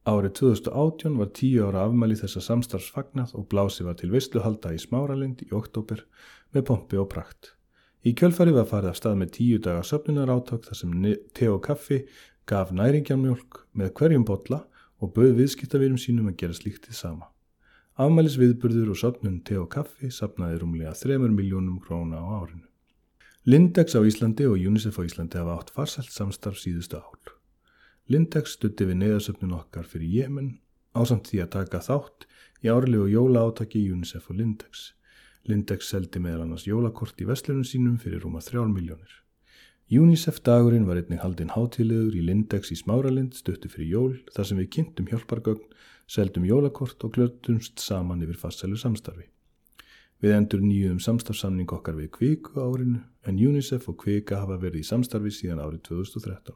Árið 0.01 0.33
2018 0.39 1.17
var 1.19 1.29
tíu 1.37 1.65
ára 1.67 1.85
afmæli 1.85 2.15
þessa 2.17 2.41
samstarfsfagnað 2.41 3.35
og 3.37 3.45
blási 3.51 3.85
var 3.85 3.99
til 3.99 4.09
veistluhalda 4.09 4.71
í 4.73 4.79
Smáralind 4.81 5.43
í 5.45 5.51
oktober 5.53 6.01
með 6.55 6.65
pompi 6.71 6.97
og 6.97 7.11
prakt. 7.11 7.53
Í 8.01 8.15
kjölfari 8.17 8.55
var 8.55 8.65
farið 8.65 8.95
af 8.95 8.97
stað 8.97 9.19
með 9.19 9.33
tíu 9.35 9.59
daga 9.61 9.83
söpnunar 9.85 10.31
átök 10.33 10.65
þar 10.65 10.79
sem 10.79 10.95
te 11.37 11.51
og 11.53 11.61
kaffi 11.67 11.99
gaf 12.49 12.71
næringjarmjölk 12.73 13.61
með 13.77 13.93
hverjum 13.99 14.25
botla 14.25 14.63
og 14.97 15.13
bauð 15.13 15.37
viðskiptavirum 15.37 16.01
sínum 16.01 16.31
að 16.31 16.39
gera 16.41 16.57
slíktið 16.57 16.97
sama. 16.97 17.29
Afmælis 18.01 18.39
viðburður 18.41 18.95
og 18.95 19.01
söpnun 19.03 19.37
te 19.45 19.59
og 19.61 19.69
kaffi 19.69 20.09
sapnaði 20.09 20.63
rúmlega 20.63 20.97
3 20.97 21.21
miljónum 21.29 21.77
króna 21.83 22.25
á 22.25 22.41
árinu. 22.41 22.70
Lindex 23.41 23.95
á 23.97 24.05
Íslandi 24.05 24.45
og 24.45 24.53
UNICEF 24.53 24.99
á 24.99 25.01
Íslandi 25.01 25.39
hafa 25.41 25.55
átt 25.57 25.71
farsælt 25.73 26.11
samstarf 26.13 26.59
síðustu 26.61 26.99
ár. 27.01 27.31
Lindex 28.05 28.53
stutti 28.53 28.85
við 28.85 28.99
neyðasöfnun 28.99 29.55
okkar 29.57 29.87
fyrir 29.89 30.13
Jemen 30.13 30.51
ásamt 30.93 31.31
því 31.31 31.39
að 31.41 31.49
taka 31.55 31.81
þátt 31.81 32.27
í 32.61 32.69
árlegu 32.69 33.07
jóla 33.09 33.47
átaki 33.49 33.81
UNICEF 33.89 34.29
og 34.29 34.37
Lindex. 34.37 34.83
Lindex 35.49 35.89
seldi 35.89 36.21
meðal 36.21 36.43
annars 36.45 36.67
jólakort 36.69 37.17
í 37.17 37.25
vestlunum 37.31 37.65
sínum 37.65 37.97
fyrir 37.97 38.21
rúma 38.21 38.45
þrjár 38.45 38.69
miljónir. 38.69 39.17
UNICEF 39.89 40.43
dagurinn 40.45 40.85
var 40.85 41.01
einnig 41.01 41.25
haldinn 41.25 41.55
hátilegur 41.57 42.13
í 42.13 42.21
Lindex 42.21 42.69
í 42.69 42.77
Smáralind 42.77 43.33
stuttu 43.33 43.73
fyrir 43.73 43.89
jól 43.89 44.15
þar 44.37 44.51
sem 44.51 44.61
við 44.61 44.73
kynntum 44.77 45.09
hjálpargögn, 45.09 45.65
seldum 46.05 46.45
jólakort 46.45 47.01
og 47.01 47.17
glötumst 47.17 47.81
saman 47.81 48.21
yfir 48.21 48.37
fastsælu 48.37 48.77
samstarfi. 48.77 49.30
Við 50.21 50.35
endur 50.37 50.61
nýjum 50.61 50.99
samstarfsamning 51.01 51.71
okkar 51.73 51.95
við 51.97 52.11
Kviku 52.13 52.59
árinu 52.61 52.99
en 53.25 53.39
UNICEF 53.41 53.87
og 53.89 53.95
Kvika 54.03 54.43
hafa 54.43 54.59
verið 54.61 54.83
í 54.83 54.85
samstarfi 54.85 55.31
síðan 55.33 55.63
árið 55.63 55.81
2013. 55.87 56.53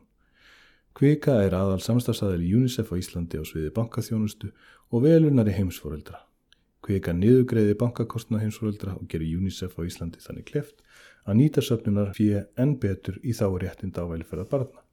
Kvika 0.96 1.40
er 1.42 1.56
aðal 1.58 1.82
samstagsæðil 1.82 2.46
í 2.46 2.52
UNICEF 2.60 2.94
á 2.94 2.96
Íslandi 3.02 3.42
á 3.42 3.44
sviði 3.44 3.74
bankaþjónustu 3.74 4.52
og 4.94 5.04
velunari 5.08 5.58
heimsforeldra. 5.58 6.22
Kvika 6.86 7.16
niðugreiði 7.18 7.74
bankakostna 7.82 8.44
heimsforeldra 8.44 8.94
og 9.00 9.10
gerir 9.10 9.34
UNICEF 9.40 9.74
á 9.76 9.82
Íslandi 9.82 10.22
þannig 10.22 10.46
kleft 10.52 10.86
að 11.26 11.40
nýta 11.42 11.66
söfnunar 11.66 12.14
fyrir 12.14 12.46
enn 12.62 12.78
betur 12.78 13.18
í 13.26 13.34
þá 13.34 13.50
réttind 13.66 13.98
ávælferðar 13.98 14.52
barna. 14.52 14.86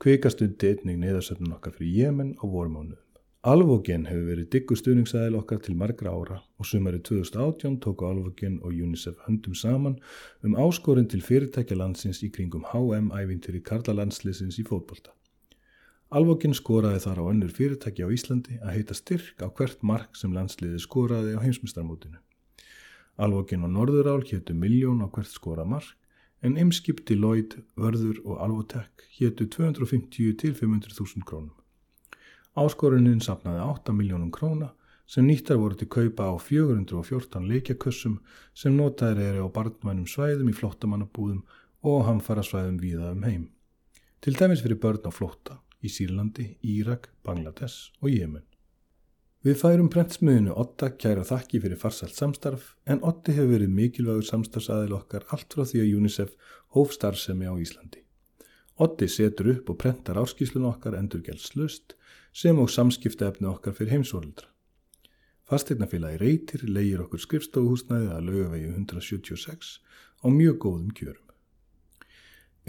Kvika 0.00 0.28
stundi 0.28 0.74
einnig 0.74 1.00
neðarsöfnun 1.00 1.56
okkar 1.56 1.80
fyrir 1.80 1.96
Jemen 1.96 2.36
á 2.36 2.44
vormánuðum. 2.44 3.00
Alvogen 3.40 4.02
hefur 4.04 4.26
verið 4.28 4.48
diggur 4.52 4.76
stuðningsæðil 4.76 5.38
okkar 5.38 5.62
til 5.64 5.72
margra 5.80 6.10
ára 6.12 6.34
og 6.60 6.66
sumari 6.68 6.98
2018 7.00 7.78
tóku 7.80 8.04
Alvogen 8.04 8.58
og 8.60 8.74
UNICEF 8.76 9.22
höndum 9.24 9.54
saman 9.56 9.94
um 10.44 10.58
áskorinn 10.60 11.08
til 11.08 11.22
fyrirtækja 11.24 11.78
landsins 11.80 12.20
í 12.20 12.28
kringum 12.28 12.66
HM-ævintir 12.68 13.56
í 13.56 13.62
Karla 13.64 13.94
landslisins 13.96 14.58
í 14.60 14.64
fótbolta. 14.68 15.14
Alvogen 16.12 16.52
skoraði 16.52 17.00
þar 17.06 17.22
á 17.24 17.30
önnur 17.30 17.54
fyrirtækja 17.56 18.04
á 18.04 18.12
Íslandi 18.12 18.58
að 18.60 18.74
heita 18.76 18.98
styrk 18.98 19.40
á 19.40 19.48
hvert 19.48 19.80
mark 19.88 20.20
sem 20.20 20.36
landsliði 20.36 20.82
skoraði 20.84 21.32
á 21.32 21.40
heimsmyndstarmótinu. 21.40 22.20
Alvogen 23.16 23.64
og 23.64 23.72
Norðurál 23.72 24.20
héttu 24.20 24.52
miljón 24.52 25.00
á 25.00 25.08
hvert 25.08 25.32
skora 25.32 25.64
mark 25.64 25.96
en 26.44 26.60
ymskipti 26.60 27.16
Lloyd, 27.16 27.56
Vörður 27.72 28.20
og 28.20 28.36
Alvotek 28.44 29.08
héttu 29.16 29.48
250 29.48 30.36
til 30.36 30.52
500.000 30.52 31.24
krónum. 31.24 31.56
Áskorunin 32.58 33.20
sapnaði 33.22 33.62
8 33.62 33.92
miljónum 33.94 34.30
króna 34.34 34.72
sem 35.10 35.26
nýttar 35.26 35.58
voru 35.58 35.76
til 35.78 35.86
kaupa 35.90 36.26
á 36.30 36.34
414 36.34 37.46
leikjakössum 37.46 38.18
sem 38.54 38.74
notaðir 38.74 39.22
eru 39.30 39.46
á 39.46 39.54
barnmænum 39.54 40.06
svæðum 40.10 40.50
í 40.50 40.54
flottamannabúðum 40.58 41.44
og 41.86 42.04
hamfara 42.08 42.42
svæðum 42.42 42.78
viða 42.82 43.12
um 43.14 43.22
heim. 43.26 43.48
Til 44.20 44.34
dæmis 44.34 44.62
fyrir 44.64 44.82
börn 44.82 45.06
á 45.06 45.12
flotta 45.14 45.60
í 45.80 45.88
Sýrlandi, 45.88 46.56
Írak, 46.66 47.08
Bangladesh 47.24 47.94
og 48.02 48.10
Jemen. 48.10 48.44
Við 49.40 49.56
færum 49.62 49.88
prentsmiðinu 49.88 50.52
Otta 50.60 50.90
kæra 50.90 51.22
þakki 51.24 51.62
fyrir 51.62 51.78
farsalt 51.80 52.18
samstarf 52.18 52.74
en 52.84 53.00
Otti 53.00 53.32
hefur 53.38 53.54
verið 53.54 53.72
mikilvægur 53.78 54.26
samstarfsaðil 54.26 54.98
okkar 54.98 55.24
allt 55.32 55.54
frá 55.54 55.64
því 55.64 55.86
að 55.86 55.94
UNICEF 56.02 56.34
hóf 56.76 56.92
starfsemi 56.98 57.48
á 57.48 57.54
Íslandi. 57.56 58.02
Otti 58.80 59.08
setur 59.12 59.50
upp 59.52 59.70
og 59.70 59.76
prentar 59.82 60.16
áskíslun 60.16 60.64
okkar 60.70 60.94
endurgjaldslust 60.96 61.96
sem 62.32 62.58
og 62.62 62.70
samskiptaefni 62.72 63.48
okkar 63.50 63.74
fyrir 63.76 63.98
heimsóldra. 63.98 64.46
Fastegnafélagi 65.50 66.20
reytir 66.22 66.62
leigir 66.64 67.02
okkur 67.04 67.20
skrifstofuhúsnæði 67.20 68.08
að 68.14 68.28
lögavegi 68.28 68.70
176 68.70 69.72
á 70.24 70.26
mjög 70.32 70.56
góðum 70.64 70.94
kjörum. 70.96 71.26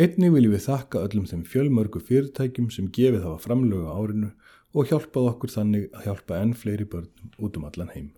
Einni 0.02 0.32
viljum 0.34 0.56
við 0.56 0.66
þakka 0.66 1.04
öllum 1.06 1.28
þeim 1.30 1.44
fjölmörgu 1.48 2.02
fyrirtækjum 2.08 2.72
sem 2.74 2.92
gefið 2.92 3.28
hafa 3.28 3.44
framlögu 3.46 3.92
árinu 3.92 4.32
og 4.74 4.88
hjálpað 4.92 5.30
okkur 5.34 5.56
þannig 5.56 5.90
að 5.92 6.08
hjálpa 6.08 6.40
enn 6.42 6.56
fleiri 6.58 6.88
börnum 6.92 7.36
út 7.38 7.60
um 7.60 7.68
allan 7.70 7.92
heim. 7.96 8.14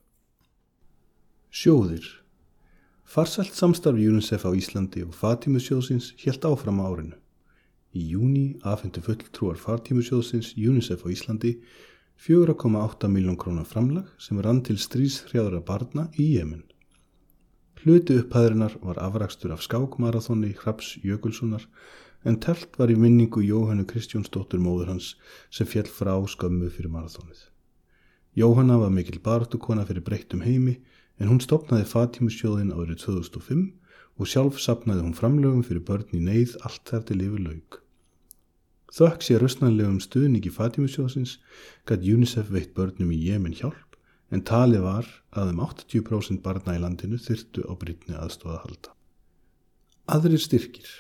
Sjóðir 1.53 2.07
Farsalt 3.03 3.53
samstarfi 3.53 4.07
UNICEF 4.09 4.47
á 4.47 4.51
Íslandi 4.57 5.03
og 5.05 5.13
Fatimusjóðsins 5.17 6.13
helt 6.23 6.45
áfram 6.47 6.79
árinu. 6.81 7.19
Í 7.93 8.03
júni 8.09 8.57
afhendu 8.65 9.03
fulltrúar 9.05 9.59
fartímusjóðsins 9.62 10.55
UNICEF 10.57 11.03
á 11.05 11.07
Íslandi 11.13 11.51
4,8 12.25 13.09
miljón 13.09 13.38
krónar 13.38 13.67
framlag 13.69 14.07
sem 14.17 14.39
rann 14.41 14.63
til 14.65 14.79
stríshrjáðara 14.81 15.59
barna 15.67 16.07
í 16.17 16.31
Jemen. 16.38 16.63
Hluti 17.83 18.15
upphæðrinar 18.21 18.77
var 18.81 18.97
afrakstur 19.03 19.53
af 19.53 19.62
skákmarathoni 19.65 20.53
Hraps 20.62 20.95
Jökulssonar 21.03 21.67
en 22.23 22.39
telt 22.39 22.79
var 22.79 22.89
í 22.89 22.97
minningu 22.97 23.43
Jóhannu 23.43 23.85
Kristjónsdóttur 23.85 24.63
móður 24.63 24.93
hans 24.93 25.13
sem 25.51 25.69
fjell 25.69 25.89
frá 25.91 26.15
skömmu 26.15 26.71
fyrir 26.73 26.93
marathonið. 26.95 27.45
Jóhanna 28.33 28.79
var 28.81 28.89
mikil 28.89 29.19
baráttukona 29.21 29.85
fyrir 29.85 30.01
breyttum 30.07 30.41
heimi 30.41 30.79
en 31.19 31.29
hún 31.29 31.43
stopnaði 31.43 31.85
Fatímusjóðin 31.91 32.73
árið 32.73 33.03
2005 33.05 33.67
og 34.17 34.29
sjálf 34.29 34.57
sapnaði 34.63 35.05
hún 35.05 35.17
framlögum 35.19 35.62
fyrir 35.67 35.85
börn 35.85 36.09
í 36.15 36.23
neyð 36.23 36.57
allt 36.65 36.88
þar 36.89 37.09
til 37.12 37.21
yfir 37.27 37.50
laug. 37.51 37.83
Þökk 38.93 39.23
sé 39.25 39.39
röstnanlegum 39.41 39.97
stuðningi 40.03 40.51
Fatimusjóðsins 40.53 41.39
gætt 41.89 42.03
UNICEF 42.05 42.51
veitt 42.53 42.75
börnum 42.77 43.09
í 43.15 43.23
Jemen 43.25 43.55
hjálp 43.57 43.97
en 44.29 44.43
talið 44.45 44.83
var 44.85 45.07
að 45.33 45.55
um 45.55 45.63
80% 45.65 46.43
barna 46.45 46.75
í 46.77 46.81
landinu 46.83 47.17
þyrtu 47.17 47.65
á 47.65 47.73
brytni 47.73 48.13
aðstóða 48.13 48.59
halda. 48.62 48.93
Aðrir 50.13 50.43
styrkir 50.45 50.91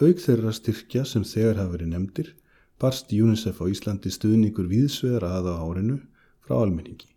Aug 0.00 0.24
þeirra 0.24 0.54
styrkja 0.56 1.04
sem 1.04 1.28
þegar 1.28 1.60
hafa 1.60 1.74
verið 1.76 1.92
nefndir 1.92 2.32
barst 2.80 3.12
UNICEF 3.12 3.60
á 3.60 3.64
Íslandi 3.68 4.10
stuðningur 4.10 4.72
viðsvegar 4.72 5.28
aða 5.28 5.58
árinu 5.60 6.00
frá 6.40 6.56
almenningi. 6.62 7.12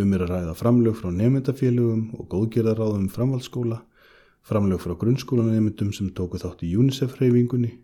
Um 0.00 0.16
er 0.16 0.24
að 0.24 0.32
ræða 0.32 0.56
framlög 0.56 0.96
frá 0.98 1.12
nefndafélögum 1.12 2.08
og 2.16 2.32
góðgerðaráðum 2.32 3.10
framhaldsskóla, 3.12 3.84
framlög 4.40 4.80
frá 4.80 4.96
grunnskólanemyndum 4.96 5.92
sem 5.92 6.08
tóku 6.16 6.40
þátt 6.40 6.64
í 6.64 6.72
UNICEF-hreyfingunni 6.80 7.76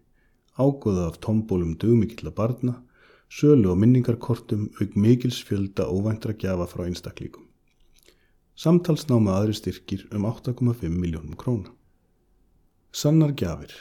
ágóða 0.59 1.07
af 1.09 1.21
tombólum 1.25 1.77
dugmikilla 1.79 2.35
barna, 2.35 2.83
sölu 3.31 3.71
og 3.73 3.79
minningarkortum 3.79 4.69
auk 4.81 4.97
mikils 4.97 5.41
fjölda 5.47 5.87
óvæntra 5.87 6.35
gjafa 6.35 6.67
frá 6.67 6.87
einstaklíkum. 6.87 7.45
Samtalsnáma 8.59 9.37
aðri 9.39 9.55
styrkir 9.55 10.09
um 10.13 10.27
8,5 10.27 10.89
miljónum 10.91 11.37
króna. 11.39 11.71
Sannar 12.93 13.31
gjafir 13.39 13.75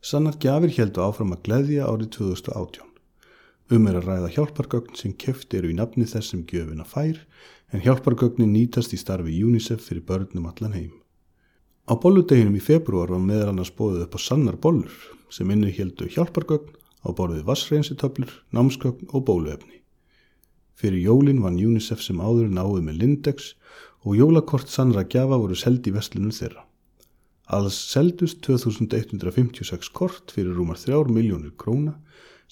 Sannar 0.00 0.36
gjafir 0.38 0.70
heldu 0.76 1.02
áfram 1.02 1.32
að 1.34 1.42
gleðja 1.48 1.88
árið 1.90 2.12
2018. 2.18 2.84
Um 3.74 3.88
er 3.90 3.98
að 3.98 4.06
ræða 4.06 4.28
hjálpargögn 4.36 4.94
sem 4.96 5.12
keft 5.12 5.52
eru 5.58 5.72
í 5.72 5.76
nafni 5.76 6.06
þess 6.06 6.30
sem 6.32 6.44
gjöfina 6.46 6.86
fær 6.86 7.18
en 7.74 7.82
hjálpargögnin 7.84 8.54
nýtast 8.54 8.94
í 8.94 9.00
starfi 9.00 9.34
UNICEF 9.44 9.82
fyrir 9.84 10.06
börnum 10.06 10.46
allan 10.48 10.76
heim. 10.76 10.94
Á 11.88 11.96
bolludeginum 11.96 12.56
í 12.58 12.60
februar 12.60 13.08
var 13.08 13.22
meðal 13.24 13.54
annars 13.54 13.70
bóðið 13.72 14.02
upp 14.04 14.16
á 14.16 14.20
sannar 14.20 14.56
bollur 14.60 14.92
sem 15.32 15.48
innri 15.48 15.70
heldu 15.72 16.04
hjálpargögn 16.12 16.74
á 17.00 17.08
borðið 17.16 17.46
vassreinsitöflur, 17.48 18.32
námsgögn 18.52 19.08
og 19.16 19.22
bóluefni. 19.24 19.78
Fyrir 20.76 21.00
jólin 21.06 21.40
vann 21.40 21.56
UNICEF 21.56 22.02
sem 22.04 22.20
áður 22.20 22.50
náði 22.52 22.82
með 22.84 22.98
Lindex 23.00 23.54
og 24.04 24.18
jólakort 24.18 24.68
sannra 24.68 25.06
gjafa 25.08 25.38
voru 25.40 25.56
seldi 25.56 25.88
í 25.88 25.94
vestlunum 25.94 26.34
þeirra. 26.36 26.66
Alls 27.56 27.78
seldust 27.94 28.42
2156 28.44 29.88
kort 29.96 30.34
fyrir 30.36 30.52
rúmar 30.58 30.76
3 30.76 31.08
miljónir 31.08 31.54
króna 31.56 31.94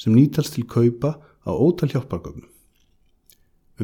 sem 0.00 0.16
nýtast 0.16 0.56
til 0.56 0.64
kaupa 0.64 1.18
á 1.44 1.52
ótal 1.52 1.92
hjálpargögnum. 1.92 2.48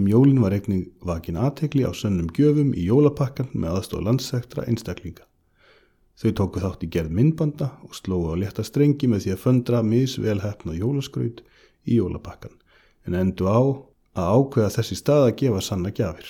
Um 0.00 0.08
jólin 0.08 0.40
var 0.40 0.56
regning 0.56 0.88
vakin 1.04 1.36
aðtegli 1.36 1.84
á 1.84 1.92
sönnum 1.92 2.32
gjöfum 2.32 2.72
í 2.72 2.86
jólapakkan 2.88 3.52
með 3.52 3.76
aðstofa 3.76 4.06
landsæktra 4.08 4.64
einstaklinga. 4.64 5.28
Þau 6.20 6.32
tóku 6.38 6.60
þátt 6.62 6.84
í 6.86 6.90
gerð 6.92 7.14
myndbanda 7.16 7.70
og 7.86 7.96
slóðu 7.96 8.34
á 8.36 8.40
leta 8.42 8.64
strengi 8.66 9.08
með 9.08 9.24
því 9.24 9.32
að 9.34 9.42
föndra 9.44 9.80
misvelhæfna 9.86 10.76
jólaskraut 10.76 11.40
í 11.88 11.98
jólapakkan 11.98 12.54
en 13.06 13.16
endu 13.18 13.48
á 13.48 13.60
að 14.12 14.34
ákveða 14.36 14.74
þessi 14.76 14.98
stað 15.00 15.26
að 15.26 15.36
gefa 15.40 15.62
sanna 15.64 15.90
gjafir. 15.90 16.28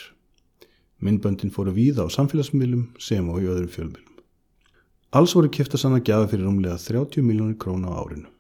Myndböndin 1.02 1.50
fóru 1.50 1.74
víða 1.74 2.06
á 2.06 2.08
samfélagsmiðlum 2.14 2.92
sem 3.02 3.26
og 3.28 3.42
í 3.42 3.48
öðrum 3.50 3.72
fjölmiðlum. 3.74 4.20
Alls 5.12 5.34
voru 5.36 5.50
kæft 5.52 5.74
að 5.74 5.82
sanna 5.82 5.98
gjafi 6.00 6.30
fyrir 6.30 6.48
umlega 6.48 6.78
30 6.78 7.26
miljónir 7.26 7.58
króna 7.60 7.90
á 7.90 8.00
árinu. 8.00 8.30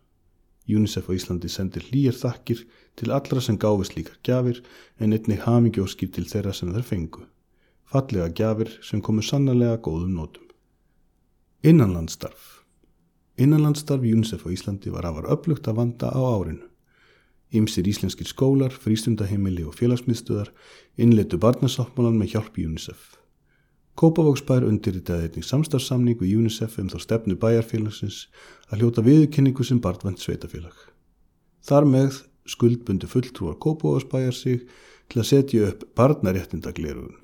UNICEF 0.70 1.10
á 1.10 1.12
Íslandi 1.18 1.50
sendir 1.50 1.82
hlýjar 1.90 2.16
þakkir 2.16 2.62
til 2.96 3.10
allra 3.10 3.42
sem 3.42 3.58
gáfi 3.58 3.88
slíkar 3.90 4.20
gjafir 4.22 4.62
en 5.02 5.12
einnig 5.12 5.42
hamingjóskir 5.42 6.12
til 6.14 6.24
þeirra 6.30 6.54
sem 6.54 6.70
þær 6.72 6.86
fengu. 6.86 7.26
Fallega 7.90 8.30
gjafir 8.30 8.70
sem 8.80 9.02
komu 9.02 9.26
sannarlega 9.26 9.82
góðum 9.82 10.14
nótum. 10.16 10.46
Innanlandstarf 11.62 12.64
Innanlandstarf 13.38 14.02
UNICEF 14.02 14.40
á 14.42 14.50
Íslandi 14.50 14.90
var 14.90 15.06
afar 15.06 15.28
upplugt 15.30 15.68
að 15.70 15.76
vanda 15.78 16.08
á 16.10 16.18
árinu. 16.18 16.64
Ímsir 17.54 17.86
íslenskir 17.86 18.26
skólar, 18.26 18.74
frístundaheimili 18.74 19.62
og 19.62 19.76
félagsmiðstöðar 19.78 20.50
innleitu 20.98 21.38
barnasáttmálan 21.38 22.18
með 22.18 22.32
hjálp 22.32 22.58
UNICEF. 22.58 23.04
Kópavóksbær 23.94 24.66
undirritaði 24.66 25.28
einnig 25.28 25.46
samstarfsamning 25.46 26.18
við 26.18 26.40
UNICEF 26.40 26.80
um 26.82 26.90
þá 26.90 26.98
stefnu 27.04 27.36
bæjarfélagsins 27.38 28.24
að 28.66 28.82
hljóta 28.82 29.04
viðkynningu 29.06 29.62
sem 29.62 29.78
barnvænt 29.84 30.18
sveitafélag. 30.18 30.74
Þar 31.62 31.86
með 31.86 32.24
skuldbundi 32.56 33.06
fulltrúar 33.06 33.54
Kópavóksbæjar 33.62 34.34
sig 34.34 34.66
til 35.06 35.22
að 35.22 35.30
setja 35.30 35.70
upp 35.70 35.86
barnaréttindaglerugun 35.94 37.22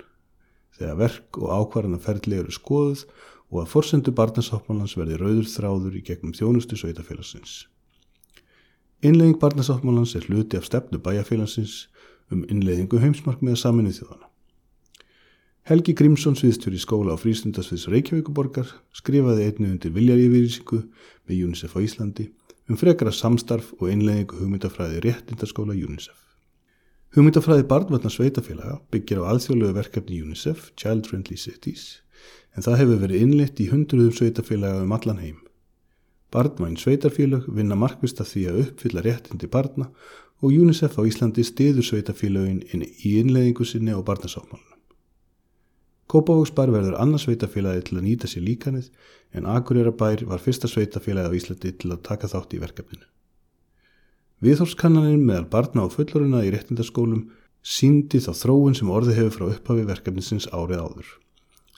þegar 0.79 0.95
verk 1.03 1.41
og 1.43 1.51
ákvarðana 1.51 1.99
ferðlega 1.99 2.45
eru 2.45 2.55
skoðuð 2.55 3.03
og 3.49 3.63
að 3.63 3.71
forsendu 3.73 4.13
barnasáttmálans 4.15 4.95
verði 4.97 5.17
rauður 5.19 5.49
þráður 5.49 5.99
í 5.99 6.05
gegnum 6.05 6.35
þjónustu 6.37 6.77
sveitafélagsins. 6.77 7.65
Innlegging 9.01 9.39
barnasáttmálans 9.41 10.15
er 10.15 10.27
hluti 10.27 10.57
af 10.59 10.67
stefnu 10.67 10.99
bæjarfélagsins 11.01 11.87
um 12.29 12.43
innleggingu 12.45 12.99
heimsmark 13.01 13.41
með 13.41 13.61
saminu 13.63 13.93
þjóðana. 13.95 14.27
Helgi 15.69 15.93
Grímsson, 15.93 16.37
sviðstjóri 16.37 16.79
skóla 16.81 17.13
á 17.13 17.21
frístundasviðs 17.21 17.89
Reykjavíkuborgar, 17.93 18.69
skrifaði 18.95 19.45
einnig 19.49 19.75
undir 19.75 19.93
viljarífyrísingu 19.93 20.79
með 21.29 21.43
UNICEF 21.45 21.75
á 21.77 21.79
Íslandi 21.85 22.25
um 22.69 22.77
frekara 22.77 23.13
samstarf 23.13 23.71
og 23.79 23.89
einleggingu 23.89 24.37
hugmyndafræði 24.39 25.01
réttindaskóla 25.05 25.77
UNICEF. 25.77 26.17
Hugmyndafræði 27.15 27.65
barnvarnar 27.69 28.13
sveitafélaga 28.13 28.75
byggir 28.93 29.21
á 29.25 29.29
alþjóðlegu 29.33 29.73
verkefni 29.77 30.19
UNICEF, 30.21 30.71
Child 30.77 31.09
Friendly 31.09 31.37
Cities, 31.37 32.01
en 32.55 32.65
það 32.65 32.79
hefur 32.81 33.03
verið 33.03 33.25
innleitt 33.25 33.61
í 33.61 33.69
hundruðum 33.71 34.15
sveitafélaga 34.15 34.81
um 34.85 34.95
allan 34.95 35.21
heim. 35.21 35.37
Barnvæn 36.33 36.77
sveitafélag 36.77 37.47
vinna 37.49 37.77
markvist 37.79 38.21
að 38.21 38.31
því 38.33 38.47
að 38.49 38.59
uppfylla 38.63 39.05
réttindi 39.05 39.49
barna 39.49 39.89
og 40.39 40.55
UNICEF 40.55 40.97
á 40.99 41.03
Íslandi 41.09 41.45
stiður 41.45 41.87
sveitafélagin 41.87 42.83
í 42.85 43.15
innleggingu 43.19 43.65
sinni 43.65 43.95
á 43.95 43.99
barnasáttmálunum. 43.99 44.77
Kópavóksbær 46.09 46.71
verður 46.73 46.97
annars 46.97 47.27
sveitafélagi 47.27 47.85
til 47.89 47.99
að 47.99 48.05
nýta 48.07 48.29
sér 48.29 48.45
líkanið 48.47 48.89
en 49.37 49.45
Akureyra 49.45 49.93
var 49.93 50.41
fyrsta 50.41 50.67
sveitafélagi 50.67 51.29
á 51.29 51.37
Íslandi 51.37 51.73
til 51.77 51.93
að 51.93 52.03
taka 52.07 52.29
þátt 52.31 52.55
í 52.57 52.61
verkefninu. 52.63 53.05
Viðhórskannaninn 54.39 55.25
meðal 55.27 55.49
barna 55.51 55.83
og 55.85 55.93
fulloruna 55.93 56.45
í 56.47 56.51
réttindaskólum 56.55 57.27
síndi 57.61 58.21
þá 58.23 58.31
þróun 58.39 58.77
sem 58.77 58.89
orði 58.89 59.17
hefur 59.17 59.35
frá 59.35 59.45
upphafi 59.51 59.83
verkefnisins 59.89 60.47
árið 60.55 60.79
áður. 60.85 61.09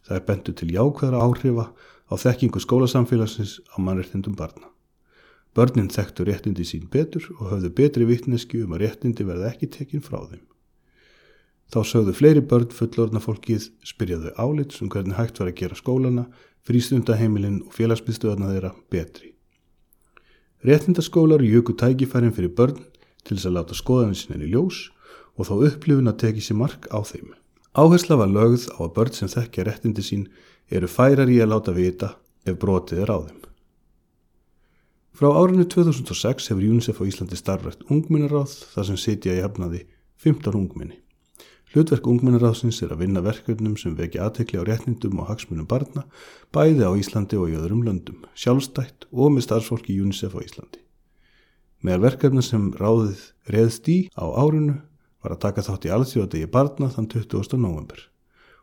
Það 0.07 0.17
er 0.17 0.27
bentu 0.27 0.53
til 0.57 0.69
jákvæðra 0.73 1.23
áhrifa 1.23 1.65
á 2.11 2.13
þekkingu 2.19 2.59
skólasamfélagsins 2.59 3.59
á 3.71 3.77
mannréttindum 3.79 4.35
barna. 4.35 4.71
Börnin 5.55 5.91
þekktu 5.91 6.25
réttindi 6.27 6.63
sín 6.63 6.87
betur 6.91 7.25
og 7.37 7.51
höfðu 7.51 7.73
betri 7.75 8.07
vittnesku 8.07 8.63
um 8.65 8.75
að 8.75 8.85
réttindi 8.85 9.25
verði 9.27 9.49
ekki 9.49 9.67
tekinn 9.71 10.03
frá 10.05 10.21
þeim. 10.23 10.45
Þá 11.71 11.79
sögðu 11.87 12.13
fleiri 12.15 12.43
börn 12.43 12.71
fullorðna 12.75 13.21
fólkið 13.23 13.69
spyrjaðu 13.87 14.31
álits 14.35 14.81
um 14.83 14.89
hvernig 14.91 15.15
hægt 15.15 15.39
var 15.39 15.51
að 15.51 15.59
gera 15.59 15.77
skólana, 15.79 16.25
frístundaheimilinn 16.67 17.61
og 17.67 17.75
félagsbyrstuðarna 17.75 18.51
þeirra 18.51 18.71
betri. 18.91 19.31
Réttindaskólar 20.67 21.43
jöku 21.43 21.75
tækifærin 21.79 22.35
fyrir 22.35 22.51
börn 22.55 22.83
til 23.23 23.37
þess 23.37 23.47
að 23.49 23.55
láta 23.55 23.77
skoðanir 23.77 24.19
sinni 24.19 24.45
í 24.45 24.51
ljós 24.51 24.89
og 25.39 25.47
þá 25.47 25.53
upplifun 25.71 26.11
að 26.11 26.19
teki 26.25 26.43
sér 26.45 26.59
mark 26.59 26.87
á 26.91 26.99
þeim. 27.01 27.31
Áhersla 27.71 28.17
var 28.19 28.27
lögð 28.27 28.65
á 28.75 28.83
að 28.83 28.95
börn 28.97 29.13
sem 29.15 29.29
þekkja 29.31 29.63
réttindi 29.63 30.03
sín 30.03 30.25
eru 30.67 30.89
færar 30.91 31.29
í 31.31 31.37
að 31.39 31.53
láta 31.53 31.71
vita 31.71 32.09
ef 32.43 32.57
brotið 32.59 33.05
er 33.05 33.13
á 33.15 33.17
þeim. 33.23 33.39
Frá 35.15 35.29
árinu 35.39 35.63
2006 35.71 36.49
hefur 36.51 36.67
UNICEF 36.67 36.99
á 36.99 37.07
Íslandi 37.07 37.39
starfrætt 37.39 37.85
ungminnaráð 37.87 38.57
þar 38.73 38.89
sem 38.89 38.99
sitja 38.99 39.37
í 39.37 39.45
hefnaði 39.45 39.85
15 40.19 40.59
ungminni. 40.59 40.99
Hlutverk 41.71 42.11
ungmennaráðsins 42.11 42.81
er 42.83 42.91
að 42.91 43.05
vinna 43.05 43.23
verkefnum 43.23 43.79
sem 43.79 43.95
vekja 43.95 44.25
aðtekli 44.27 44.59
á 44.59 44.67
réttindum 44.67 45.23
og 45.23 45.31
hagsmunum 45.31 45.69
barna, 45.71 46.03
bæði 46.51 46.83
á 46.83 46.91
Íslandi 46.99 47.39
og 47.39 47.53
í 47.53 47.55
öðrum 47.55 47.85
löndum, 47.87 48.25
sjálfstætt 48.35 49.07
og 49.15 49.31
með 49.31 49.47
starfsfólki 49.47 49.95
UNICEF 50.03 50.35
á 50.35 50.43
Íslandi. 50.43 50.83
Meðal 51.87 52.03
verkefna 52.09 52.43
sem 52.43 52.67
ráðið 52.75 53.29
reðst 53.47 53.87
í 53.87 54.01
á 54.11 54.27
árinu 54.27 54.81
var 55.21 55.35
að 55.35 55.43
taka 55.45 55.63
þátt 55.65 55.87
í 55.87 55.93
alþjóðadegi 55.95 56.49
barna 56.51 56.89
þann 56.91 57.09
20. 57.13 57.57
november. 57.61 57.99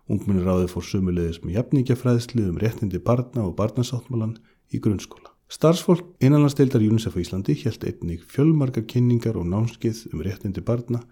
Ungmennaráðið 0.09 0.73
fór 0.73 0.87
sumulegis 0.89 1.43
með 1.45 1.59
jafningjafræðslu 1.59 2.47
um 2.49 2.61
réttindi 2.61 3.01
barna 3.05 3.45
og 3.45 3.57
barnasáttmálan 3.59 4.39
í 4.73 4.81
grunnskóla. 4.83 5.35
Starfsfólk 5.49 6.05
innanlandsdeildar 6.25 6.85
UNICEF 6.85 7.17
á 7.17 7.23
Íslandi 7.23 7.57
helt 7.63 7.85
einnig 7.85 8.25
fjölmarga 8.29 8.83
kynningar 8.85 9.37
og 9.41 9.47
námskið 9.49 10.07
um 10.13 10.25
réttindi 10.25 10.65
barna 10.65 11.03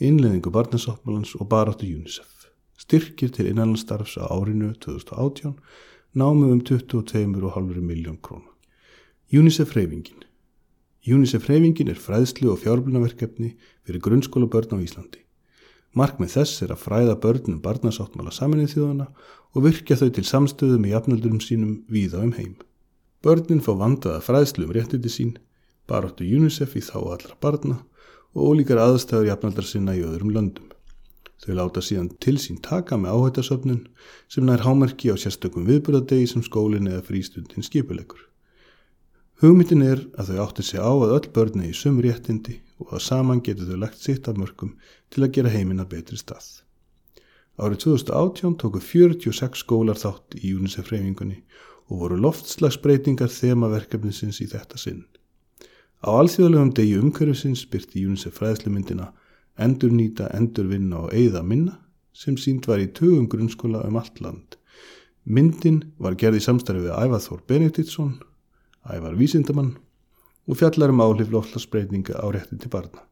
innleðingu 0.00 0.52
barnasáttmálans 0.52 1.34
og 1.38 1.48
baráttu 1.48 1.88
UNICEF. 1.88 2.48
Styrkir 2.78 3.32
til 3.32 3.48
innanlandstarfs 3.50 4.18
á 4.20 4.28
árinu 4.28 4.74
2018 4.80 5.56
námu 6.16 6.52
um 6.52 6.60
22,5 6.60 7.80
miljón 7.80 8.20
krónu. 8.20 8.48
UNICEF 9.32 9.76
reyfingin 9.76 10.24
UNICEF 11.08 11.48
reyfingin 11.48 11.88
er 11.88 12.00
fræðslu 12.00 12.50
og 12.52 12.58
fjárblunarverkefni 12.60 13.54
fyrir 13.88 14.04
grunnskóla 14.04 14.50
börn 14.52 14.76
á 14.76 14.84
Íslandi. 14.84 15.24
Markmið 15.96 16.34
þess 16.36 16.62
er 16.62 16.72
að 16.74 16.82
fræða 16.84 17.14
börnum 17.22 17.60
barnasáttmála 17.64 18.32
saminnið 18.36 18.74
þjóðana 18.74 19.06
og 19.56 19.64
virkja 19.64 19.96
þau 19.96 20.10
til 20.12 20.24
samstöðu 20.28 20.76
með 20.82 20.92
jafnaldurum 20.92 21.40
sínum 21.40 21.78
víða 21.88 22.20
um 22.20 22.34
heim. 22.36 22.56
Börnin 23.24 23.64
fá 23.64 23.72
vandaða 23.80 24.20
fræðslu 24.22 24.68
um 24.68 24.74
réttindi 24.76 25.10
sín, 25.10 25.38
baráttu 25.88 26.28
UNICEF 26.28 26.76
í 26.76 26.84
þá 26.84 26.98
allra 27.00 27.38
barna 27.40 27.78
og 28.36 28.52
ólíkar 28.52 28.82
aðstæður 28.82 29.30
jafnaldar 29.32 29.66
sinna 29.66 29.96
í 29.96 30.04
öðrum 30.04 30.34
löndum. 30.36 30.68
Þau 31.42 31.54
láta 31.56 31.80
síðan 31.82 32.12
til 32.20 32.36
sín 32.42 32.60
taka 32.60 32.98
með 33.00 33.16
áhættasöfnun 33.16 33.82
sem 34.28 34.44
nær 34.44 34.66
hámerki 34.66 35.08
á 35.08 35.16
sérstökum 35.16 35.66
viðbúradegi 35.66 36.28
sem 36.28 36.44
skólinn 36.44 36.90
eða 36.90 37.06
frístundin 37.08 37.64
skipulegur. 37.64 38.20
Hugmyndin 39.40 39.86
er 39.86 40.02
að 40.18 40.34
þau 40.34 40.40
átti 40.44 40.66
sig 40.66 40.82
á 40.82 40.90
að 40.90 41.14
öll 41.16 41.28
börni 41.32 41.70
í 41.70 41.76
sum 41.78 42.02
réttindi 42.02 42.58
og 42.78 42.94
að 42.94 43.04
saman 43.08 43.42
getur 43.44 43.68
þau 43.70 43.82
lagt 43.82 44.00
sitt 44.02 44.28
af 44.30 44.38
mörgum 44.38 44.74
til 45.10 45.24
að 45.24 45.34
gera 45.36 45.52
heimina 45.52 45.86
betri 45.88 46.18
stað. 46.20 46.62
Árið 47.58 47.82
2018 47.84 48.58
tóku 48.62 48.82
46 48.82 49.62
skólar 49.64 49.98
þátt 49.98 50.38
í 50.38 50.54
UNICEF-reyfingunni 50.54 51.40
og 51.88 52.02
voru 52.04 52.18
loftslagsbreytingar 52.22 53.32
þemaverkefnisins 53.34 54.42
í 54.44 54.50
þetta 54.52 54.78
sinn. 54.78 55.06
Á 56.06 56.14
alþjóðlegum 56.14 56.70
degi 56.76 57.00
umhverfisins 57.00 57.64
byrti 57.66 58.04
UNICEF 58.06 58.38
fræðslumyndina 58.38 59.10
Endur 59.58 59.90
nýta, 59.90 60.28
endur 60.38 60.68
vinna 60.70 61.02
og 61.02 61.14
eigða 61.14 61.42
minna 61.42 61.80
sem 62.14 62.36
sínd 62.38 62.68
var 62.70 62.78
í 62.78 62.90
tögum 62.94 63.26
grunnskóla 63.30 63.82
um 63.88 63.96
allt 63.98 64.20
land. 64.22 64.54
Myndin 65.26 65.80
var 65.98 66.14
gerð 66.18 66.38
í 66.38 66.44
samstarfi 66.44 66.84
við 66.86 66.94
Ævar 66.94 67.22
Þór 67.24 67.42
Benediktsson, 67.50 68.12
Ævar 68.86 69.18
Vísindamann 69.18 69.74
og 70.48 70.56
fjallar 70.56 70.90
um 70.94 71.02
áhlif 71.04 71.28
loflasbreytinga 71.32 72.16
á 72.16 72.26
réttin 72.32 72.60
til 72.60 72.72
barna. 72.72 73.04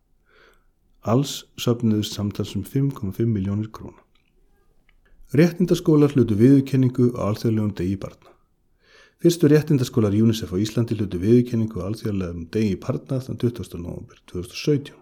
Alls 1.05 1.45
söfnuðust 1.61 2.17
samtals 2.17 2.57
um 2.57 2.65
5,5 2.65 3.29
miljónir 3.29 3.69
króna. 3.71 4.01
Réttindaskólar 5.37 6.15
hlutu 6.17 6.35
viðurkenningu 6.39 7.13
á 7.19 7.29
alþjóðlegum 7.29 7.75
degi 7.77 7.97
barna. 8.01 8.33
Fyrstu 9.21 9.51
réttindaskólar 9.53 10.15
UNICEF 10.17 10.53
á 10.55 10.57
Íslandi 10.57 10.97
hlutu 10.97 11.21
viðurkenningu 11.21 11.83
á 11.83 11.89
alþjóðlegum 11.91 12.47
degi 12.55 12.77
barna 12.81 13.21
þann 13.21 13.41
20. 13.43 13.81
november 13.83 14.23
2017. 14.33 14.95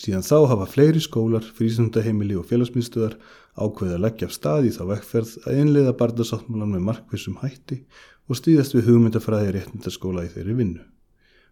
Síðan 0.00 0.24
þá 0.24 0.36
hafa 0.48 0.68
fleiri 0.70 1.02
skólar, 1.02 1.44
frísundaheimili 1.44 2.36
og 2.38 2.46
félagsmyndstöðar 2.48 3.18
ákveði 3.58 3.96
að 3.96 4.04
leggja 4.06 4.30
af 4.30 4.36
stað 4.36 4.68
í 4.70 4.72
þá 4.72 4.84
vekkferð 4.94 5.34
að 5.44 5.58
einlega 5.60 5.96
barnasáttmálan 5.98 6.72
með 6.76 6.86
markvissum 6.86 7.40
hætti 7.42 7.82
og 8.30 8.38
stýðast 8.38 8.78
við 8.78 8.86
hugmyndafræði 8.92 9.56
réttindaskóla 9.58 10.24
í 10.24 10.32
þeirri 10.32 10.56
vinnu. 10.62 10.86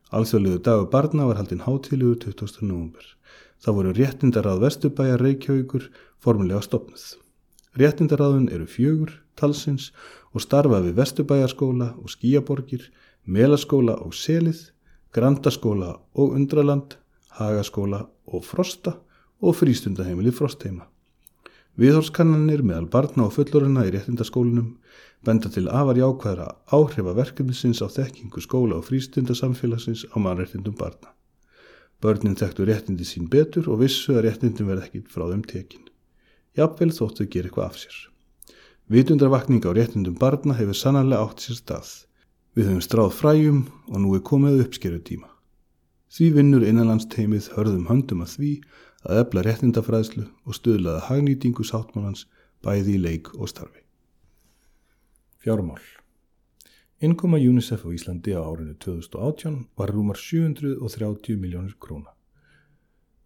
Alþjóðlegu 0.09 0.63
dagur 0.65 0.87
barna 0.89 1.27
var 1.29 1.37
haldinn 1.37 1.67
hátílugur 1.67 2.17
20. 2.23 2.63
november. 2.65 3.05
Það 3.61 3.75
voru 3.77 3.91
réttindarað 3.93 4.63
Vesturbæjar 4.63 5.21
Reykjavíkur 5.21 5.91
formulega 6.25 6.63
stopnuð. 6.65 7.05
Réttindaráðun 7.77 8.49
eru 8.49 8.65
fjögur, 8.65 9.13
talsins 9.37 9.91
og 10.33 10.41
starfa 10.47 10.81
við 10.87 10.97
Vesturbæjarskóla 11.03 11.91
og 12.01 12.09
Skíaborgir, 12.15 12.89
Melaskóla 13.29 13.99
og 14.01 14.17
Selið, 14.17 14.71
Grandaskóla 15.13 15.99
og 16.17 16.39
Undraland, 16.41 16.97
Hagaskóla 17.37 18.07
og 18.33 18.49
Frosta 18.49 18.97
og 19.45 19.61
frístundaheimili 19.61 20.33
Frostheima. 20.33 20.89
Viðhórskannanir 21.79 22.65
meðal 22.67 22.89
barna 22.91 23.29
og 23.29 23.37
fullorina 23.37 23.85
í 23.87 23.93
réttindaskólinum 23.95 24.73
benda 25.27 25.51
til 25.55 25.69
afar 25.71 25.99
jákvæðra 26.01 26.49
áhrifa 26.75 27.15
verkefnisins 27.15 27.79
á 27.79 27.87
þekkingu 27.87 28.43
skóla 28.43 28.81
og 28.81 28.89
frístundasamfélagsins 28.89 30.03
á 30.11 30.17
mannréttindum 30.19 30.75
barna. 30.79 31.15
Börnin 32.03 32.35
þekktu 32.39 32.67
réttindi 32.67 33.07
sín 33.07 33.31
betur 33.31 33.71
og 33.71 33.85
vissu 33.85 34.17
að 34.17 34.27
réttindin 34.27 34.67
verð 34.67 34.89
ekki 34.89 35.05
frá 35.07 35.29
þeim 35.31 35.45
tekin. 35.47 35.87
Jafnvel 36.59 36.91
þóttu 36.95 37.25
að 37.25 37.33
gera 37.37 37.51
eitthvað 37.51 37.71
af 37.71 37.79
sér. 37.79 37.97
Vitundarvakning 38.91 39.63
á 39.63 39.71
réttindum 39.71 40.19
barna 40.19 40.59
hefur 40.59 40.79
sannarlega 40.79 41.23
átt 41.27 41.47
sér 41.47 41.59
stað. 41.63 41.89
Við 42.59 42.73
höfum 42.73 42.83
stráð 42.83 43.15
fræjum 43.15 43.65
og 43.87 44.03
nú 44.03 44.15
er 44.19 44.27
komið 44.27 44.65
uppskeru 44.67 44.99
tíma. 44.99 45.31
Því 46.11 46.27
vinnur 46.39 46.67
innanlandsteimið 46.67 47.51
hörðum 47.55 47.87
höndum 47.91 48.23
að 48.25 48.35
því 48.35 48.53
að 49.07 49.23
efla 49.23 49.45
réttindafræðslu 49.47 50.25
og 50.47 50.57
stuðlaða 50.57 51.07
hagnýtingu 51.07 51.67
sáttmálans 51.67 52.27
bæði 52.65 52.97
í 52.97 53.03
leik 53.03 53.31
og 53.37 53.51
starfi. 53.53 53.85
Fjármál 55.39 55.83
Innkoma 56.99 57.39
UNICEF 57.39 57.85
á 57.87 57.95
Íslandi 57.95 58.35
á 58.35 58.43
árinu 58.43 58.75
2018 58.83 59.69
var 59.79 59.93
rúmar 59.95 60.19
730 60.19 61.39
miljónir 61.39 61.77
króna. 61.79 62.11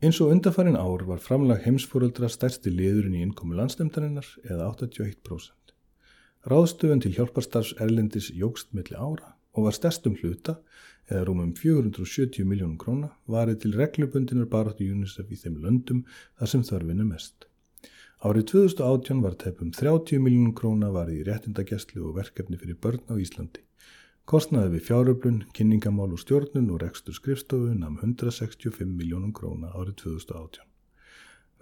Eins 0.03 0.21
og 0.21 0.35
undarfærin 0.35 0.77
ár 0.77 1.07
var 1.09 1.23
framlag 1.25 1.65
heimsfóröldra 1.65 2.29
stærsti 2.29 2.69
liðurinn 2.69 3.17
í 3.17 3.23
innkomi 3.25 3.57
landstemdarinnar 3.57 4.29
eða 4.45 4.69
81%. 4.75 5.73
Ráðstöfun 6.45 7.01
til 7.01 7.15
hjálparstarfs 7.17 7.77
Erlendis 7.81 8.29
jógst 8.35 8.75
milli 8.77 8.99
ára 8.99 9.37
og 9.53 9.69
var 9.69 9.77
stærstum 9.77 10.17
hluta 10.21 10.57
eða 11.11 11.25
rúmum 11.29 11.53
470 11.59 12.47
miljónum 12.49 12.79
króna 12.81 13.11
varið 13.29 13.63
til 13.65 13.77
reglubundinar 13.79 14.49
baráttu 14.53 14.87
UNICEF 14.89 15.33
í 15.33 15.41
þeim 15.41 15.59
löndum 15.65 16.05
þar 16.39 16.53
sem 16.53 16.65
þörfinu 16.69 17.09
mest. 17.09 17.49
Árið 18.23 18.47
2018 18.53 19.23
var 19.25 19.35
tefum 19.35 19.73
30 19.75 20.23
miljónum 20.23 20.55
króna 20.55 20.93
varið 20.95 21.21
í 21.21 21.27
réttindagjastlu 21.27 22.05
og 22.07 22.17
verkefni 22.21 22.59
fyrir 22.61 22.79
börn 22.79 23.03
á 23.11 23.19
Íslandi. 23.19 23.65
Kostnaði 24.31 24.77
við 24.77 24.85
fjáröflun, 24.87 25.41
kynningamál 25.51 26.13
og 26.15 26.21
stjórnun 26.23 26.71
og 26.71 26.85
rekstur 26.85 27.17
skrifstofu 27.17 27.75
namn 27.75 27.99
165 27.99 28.87
miljónum 28.87 29.35
króna 29.35 29.75
árið 29.75 30.05
2018. 30.05 30.63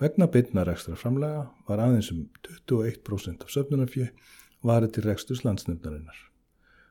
Vegna 0.00 0.28
bytna 0.28 0.66
rekstra 0.68 0.96
framlega 1.00 1.46
var 1.68 1.80
aðeins 1.80 2.12
um 2.12 2.26
21% 2.44 3.44
af 3.44 3.56
söfnunarfjö 3.56 4.10
varið 4.64 4.98
til 4.98 5.08
reksturs 5.08 5.42
landsnefnarinnar. 5.48 6.29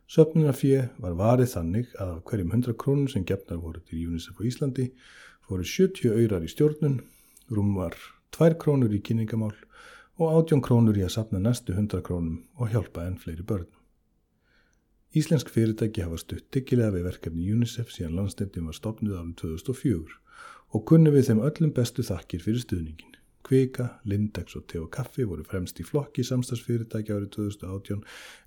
Söfnunarfjö 0.10 0.88
var 0.98 1.14
varið 1.14 1.52
þannig 1.52 1.90
að 2.02 2.12
af 2.16 2.22
hverjum 2.26 2.54
100 2.56 2.74
krónum 2.82 3.10
sem 3.12 3.26
gefnar 3.30 3.60
voru 3.62 3.82
til 3.86 4.08
UNICEF 4.08 4.40
á 4.42 4.44
Íslandi 4.50 4.86
fóru 5.46 5.62
70 5.62 6.16
öyrar 6.18 6.42
í 6.42 6.50
stjórnun, 6.50 6.96
rúm 7.54 7.76
var 7.78 7.94
2 8.34 8.56
krónur 8.64 8.96
í 8.98 9.04
kynningamál 9.06 9.54
og 10.18 10.40
18 10.40 10.64
krónur 10.66 10.98
í 10.98 11.04
að 11.06 11.14
sapna 11.14 11.44
næstu 11.44 11.76
100 11.76 12.02
krónum 12.08 12.40
og 12.58 12.74
hjálpa 12.74 13.06
enn 13.06 13.20
fleiri 13.22 13.46
börn. 13.46 13.70
Íslensk 15.14 15.54
fyrirtæki 15.54 16.02
hafa 16.02 16.18
stutt 16.24 16.50
diggilega 16.58 16.96
við 16.98 17.06
verkefni 17.12 17.46
UNICEF 17.54 17.94
síðan 17.94 18.18
landstendin 18.18 18.66
var 18.66 18.80
stopnud 18.82 19.14
árið 19.14 19.38
2004 19.46 20.18
og 20.74 20.88
kunni 20.90 21.14
við 21.14 21.30
þeim 21.30 21.46
öllum 21.52 21.78
bestu 21.78 22.02
þakkir 22.10 22.42
fyrir 22.48 22.66
stuðningin. 22.66 23.19
Kvika, 23.50 23.88
Lindex 24.06 24.54
og 24.60 24.68
Teo 24.70 24.86
Kaffi 24.94 25.24
voru 25.26 25.42
fremst 25.42 25.80
í 25.82 25.86
flokki 25.88 26.22
samstagsfyrirtækja 26.28 27.16
árið 27.18 27.32
2018 27.34 28.04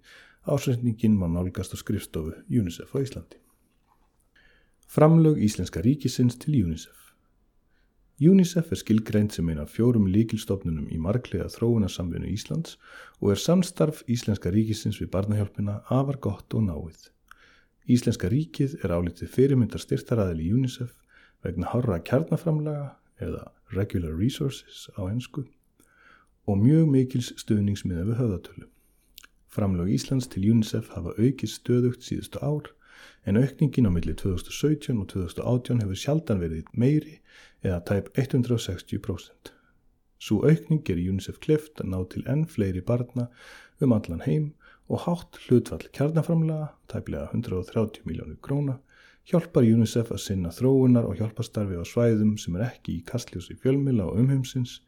Ársendingin 0.50 1.18
má 1.18 1.28
nálgast 1.30 1.74
á 1.74 1.78
skrifstofu 1.78 2.34
UNICEF 2.50 2.96
á 2.96 2.98
Íslandi. 2.98 3.38
Framlög 4.90 5.38
Íslenska 5.38 5.84
ríkisins 5.84 6.38
til 6.42 6.64
UNICEF 6.64 7.00
UNICEF 8.20 8.72
er 8.74 8.76
skilgreint 8.76 9.32
sem 9.32 9.46
eina 9.48 9.62
fjórum 9.64 10.04
líkilstofnunum 10.12 10.90
í 10.92 10.98
marglega 11.00 11.46
þróunarsamvinu 11.54 12.28
Íslands 12.28 12.74
og 13.16 13.30
er 13.32 13.40
samstarf 13.40 14.02
Íslenska 14.12 14.52
ríkisins 14.52 14.98
við 15.00 15.08
barnahjálpina 15.14 15.78
afar 15.88 16.18
gott 16.20 16.52
og 16.52 16.66
náið. 16.66 17.06
Íslenska 17.88 18.28
ríkið 18.28 18.74
er 18.84 18.92
álitið 18.92 19.32
fyrirmyndar 19.32 19.80
styrtaræðil 19.80 20.44
í 20.44 20.50
UNICEF 20.52 20.92
vegna 21.46 21.70
horra 21.72 21.96
kjarnaframlaga 22.04 22.90
eða 23.20 23.50
Regular 23.76 24.16
Resources 24.16 24.88
á 24.98 25.06
ennsku 25.06 25.46
og 26.48 26.58
mjög 26.58 26.88
mikils 26.90 27.30
stuðningsmiða 27.38 28.08
við 28.08 28.20
höfðatölu. 28.20 28.66
Framlög 29.50 29.90
Íslands 29.94 30.28
til 30.30 30.44
UNICEF 30.50 30.90
hafa 30.94 31.14
aukið 31.18 31.50
stöðugt 31.50 32.06
síðustu 32.06 32.42
ár 32.42 32.70
en 33.26 33.38
aukningin 33.40 33.88
á 33.88 33.92
milli 33.92 34.14
2017 34.14 34.98
og 34.98 35.08
2018 35.12 35.82
hefur 35.82 35.98
sjaldan 35.98 36.42
verið 36.42 36.68
meiri 36.72 37.18
eða 37.62 37.80
tæp 37.90 38.12
160%. 38.16 39.52
Svo 40.20 40.42
aukning 40.44 40.84
er 40.92 41.00
UNICEF 41.00 41.40
klift 41.44 41.80
að 41.80 41.92
ná 41.94 41.98
til 42.12 42.24
enn 42.28 42.46
fleiri 42.48 42.82
barna 42.84 43.28
um 43.80 43.94
allan 43.96 44.24
heim 44.26 44.52
og 44.90 45.04
hátt 45.06 45.38
hlutfall 45.46 45.86
kjarnaframlega, 45.94 46.72
tæplega 46.90 47.30
130 47.30 48.04
miljónir 48.08 48.40
króna, 48.42 48.80
hjálpar 49.30 49.62
UNICEF 49.62 50.10
að 50.10 50.22
sinna 50.24 50.50
þróunar 50.50 51.06
og 51.06 51.20
hjálparstarfi 51.20 51.78
á 51.78 51.84
svæðum 51.86 52.32
sem 52.40 52.56
er 52.58 52.66
ekki 52.66 52.96
í 52.96 53.04
kastljósi 53.06 53.54
fjölmila 53.62 54.08
og 54.10 54.18
umheimsins, 54.18 54.80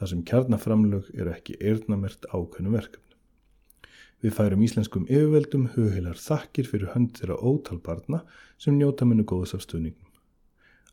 þar 0.00 0.10
sem 0.12 0.22
kjarnaframlög 0.30 1.10
eru 1.12 1.34
ekki 1.34 1.58
eirnamert 1.60 2.24
ákveðnu 2.32 2.72
verkefni. 2.72 3.18
Við 4.24 4.36
færum 4.36 4.64
íslenskum 4.64 5.04
yfirveldum 5.08 5.68
hughilar 5.74 6.16
þakkir 6.20 6.68
fyrir 6.68 6.94
hönd 6.94 7.12
þeirra 7.18 7.36
ótal 7.40 7.78
barna 7.84 8.22
sem 8.60 8.76
njóta 8.76 9.08
minnu 9.08 9.24
góðs 9.28 9.54
af 9.56 9.66
stuðningum. 9.66 10.08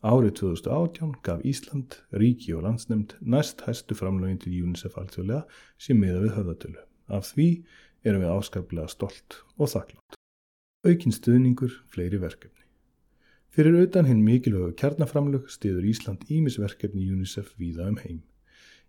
Árið 0.04 0.36
2018 0.44 1.16
gaf 1.26 1.42
Ísland, 1.48 1.98
ríki 2.12 2.54
og 2.56 2.68
landsnemnd 2.68 3.18
næst 3.22 3.64
hæstu 3.68 3.98
framlögin 3.98 4.40
til 4.44 4.54
UNICEF 4.62 5.00
alþjóðlega 5.00 5.42
sem 5.80 6.00
miða 6.00 6.22
við 6.28 6.38
höfðatölu. 6.38 6.86
Af 7.08 7.32
því 7.32 7.50
erum 8.04 8.24
við 8.24 8.36
áskaplega 8.36 8.92
stolt 8.92 9.42
og 9.58 9.72
þakklátt. 9.74 10.22
Aukinn 10.88 11.16
stuðningur, 11.16 11.82
fleiri 11.92 12.22
verkefni. 12.22 12.67
Fyrir 13.58 13.74
auðan 13.74 14.06
hinn 14.06 14.20
mikilvægu 14.22 14.76
kjarnaframlög 14.78 15.48
stiður 15.50 15.86
Ísland 15.90 16.28
ímisverkefni 16.30 17.08
UNICEF 17.10 17.56
víða 17.58 17.88
um 17.90 17.96
heim. 18.04 18.20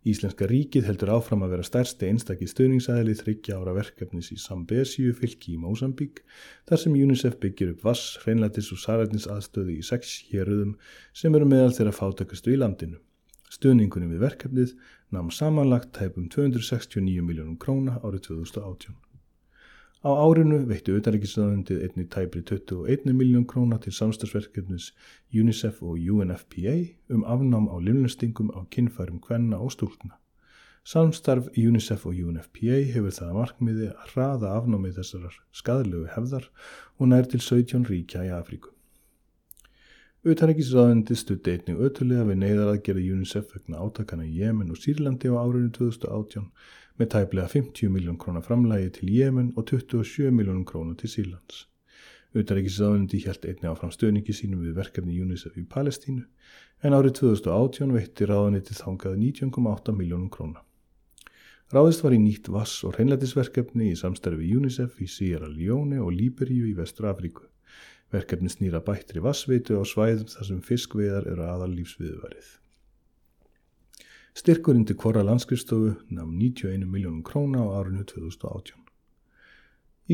Íslenska 0.04 0.44
ríkið 0.50 0.84
heldur 0.90 1.14
áfram 1.14 1.46
að 1.46 1.54
vera 1.54 1.64
stærsti 1.64 2.10
einstakki 2.10 2.44
stöðningsæðli 2.52 3.14
þryggja 3.16 3.56
ára 3.56 3.72
verkefnis 3.78 4.28
í 4.34 4.36
Sambesíu 4.42 5.14
fylki 5.16 5.54
í 5.54 5.62
Mósambík 5.62 6.20
þar 6.68 6.82
sem 6.84 7.00
UNICEF 7.00 7.40
byggir 7.40 7.72
upp 7.72 7.88
vass, 7.88 8.20
hreinlætis 8.26 8.68
og 8.76 8.84
sararnins 8.84 9.24
aðstöði 9.32 9.80
í 9.80 9.88
sex 9.88 10.18
héröðum 10.28 10.76
sem 11.16 11.40
eru 11.40 11.48
meðal 11.48 11.72
þeirra 11.72 11.96
fátakastu 12.02 12.52
í 12.52 12.60
landinu. 12.60 13.00
Stöðningunum 13.48 14.12
við 14.12 14.24
verkefnið 14.28 14.76
namn 15.16 15.32
samanlagt 15.32 15.94
tæpum 15.96 16.28
269 16.28 17.24
miljónum 17.24 17.56
króna 17.56 17.96
árið 18.04 18.34
2018. 18.34 19.00
Á 19.98 20.14
árinu 20.14 20.60
veitti 20.70 20.92
auðaríkisraðundið 20.94 21.80
einni 21.82 22.04
tæpri 22.06 22.44
21 22.46 23.16
miljón 23.18 23.46
króna 23.50 23.80
til 23.82 23.90
samstagsverkefnis 23.96 24.92
UNICEF 25.34 25.80
og 25.82 25.98
UNFPA 25.98 26.74
um 27.10 27.24
afnám 27.26 27.66
á 27.66 27.82
limlustingum 27.82 28.52
á 28.54 28.62
kinnfærum 28.70 29.18
kvenna 29.18 29.58
og 29.58 29.74
stúlna. 29.74 30.14
Samstarf 30.86 31.50
UNICEF 31.58 32.06
og 32.06 32.14
UNFPA 32.14 32.78
hefur 32.94 33.10
það 33.18 33.34
markmiði 33.40 33.90
að 33.90 34.14
hraða 34.14 34.54
afnámið 34.60 35.02
þessar 35.02 35.42
skadlegu 35.50 36.06
hefðar 36.14 36.46
og 36.98 37.10
nær 37.10 37.26
til 37.26 37.42
17 37.42 37.90
ríkja 37.90 38.22
í 38.30 38.34
Afríku. 38.38 38.70
Auðaríkisraðundið 40.22 41.18
stutti 41.18 41.58
einnig 41.58 41.82
ötulega 41.88 42.30
við 42.30 42.44
neyðaraðgerði 42.44 43.10
UNICEF 43.16 43.50
vegna 43.56 43.82
átakana 43.82 44.30
í 44.30 44.38
Jemen 44.38 44.70
og 44.70 44.78
Sýrlandi 44.78 45.26
á 45.26 45.42
árinu 45.42 45.74
2018 45.74 46.52
með 46.98 47.10
tæplega 47.14 47.48
50 47.54 47.90
miljón 47.94 48.18
krónar 48.18 48.42
framlægi 48.42 48.90
til 48.98 49.10
Jemen 49.14 49.52
og 49.56 49.68
27 49.70 50.30
miljónum 50.34 50.64
krónar 50.66 50.98
til 50.98 51.10
Sílands. 51.12 51.66
Utaríkisraðundi 52.34 53.20
hjælt 53.22 53.46
einni 53.48 53.70
áfram 53.70 53.92
stöðningi 53.94 54.34
sínum 54.36 54.64
við 54.66 54.74
verkefni 54.76 55.16
UNICEF 55.22 55.56
í 55.56 55.64
Palestínu 55.64 56.26
en 56.84 56.96
árið 56.96 57.14
2018 57.22 57.94
veitti 57.94 58.28
ráðaniti 58.28 58.76
þangað 58.76 59.16
19,8 59.22 59.94
miljónum 59.96 60.28
krónar. 60.28 60.64
Ráðist 61.72 62.04
var 62.04 62.16
í 62.16 62.20
nýtt 62.20 62.48
vass- 62.52 62.84
og 62.84 62.96
hreinlætisverkefni 62.96 63.90
í 63.92 63.96
samstarfi 63.96 64.52
UNICEF 64.56 65.00
í 65.04 65.08
Sierra 65.08 65.48
Leone 65.48 66.00
og 66.00 66.14
Líberíu 66.16 66.68
í 66.68 66.76
Vestra 66.76 67.12
Afríku. 67.12 67.48
Verkefni 68.12 68.48
snýra 68.48 68.80
bættri 68.84 69.20
vassveitu 69.20 69.76
á 69.76 69.84
svæðum 69.84 70.30
þar 70.32 70.48
sem 70.48 70.62
fiskveðar 70.64 71.28
eru 71.28 71.44
aðal 71.44 71.74
lífsviðvarið. 71.76 72.48
Styrkurinn 74.38 74.84
til 74.86 74.94
hvora 74.94 75.24
landskristofu 75.26 75.96
namn 76.14 76.36
91 76.38 76.84
miljónum 76.86 77.22
króna 77.26 77.58
á 77.58 77.74
árinu 77.80 78.04
2018. 78.06 78.76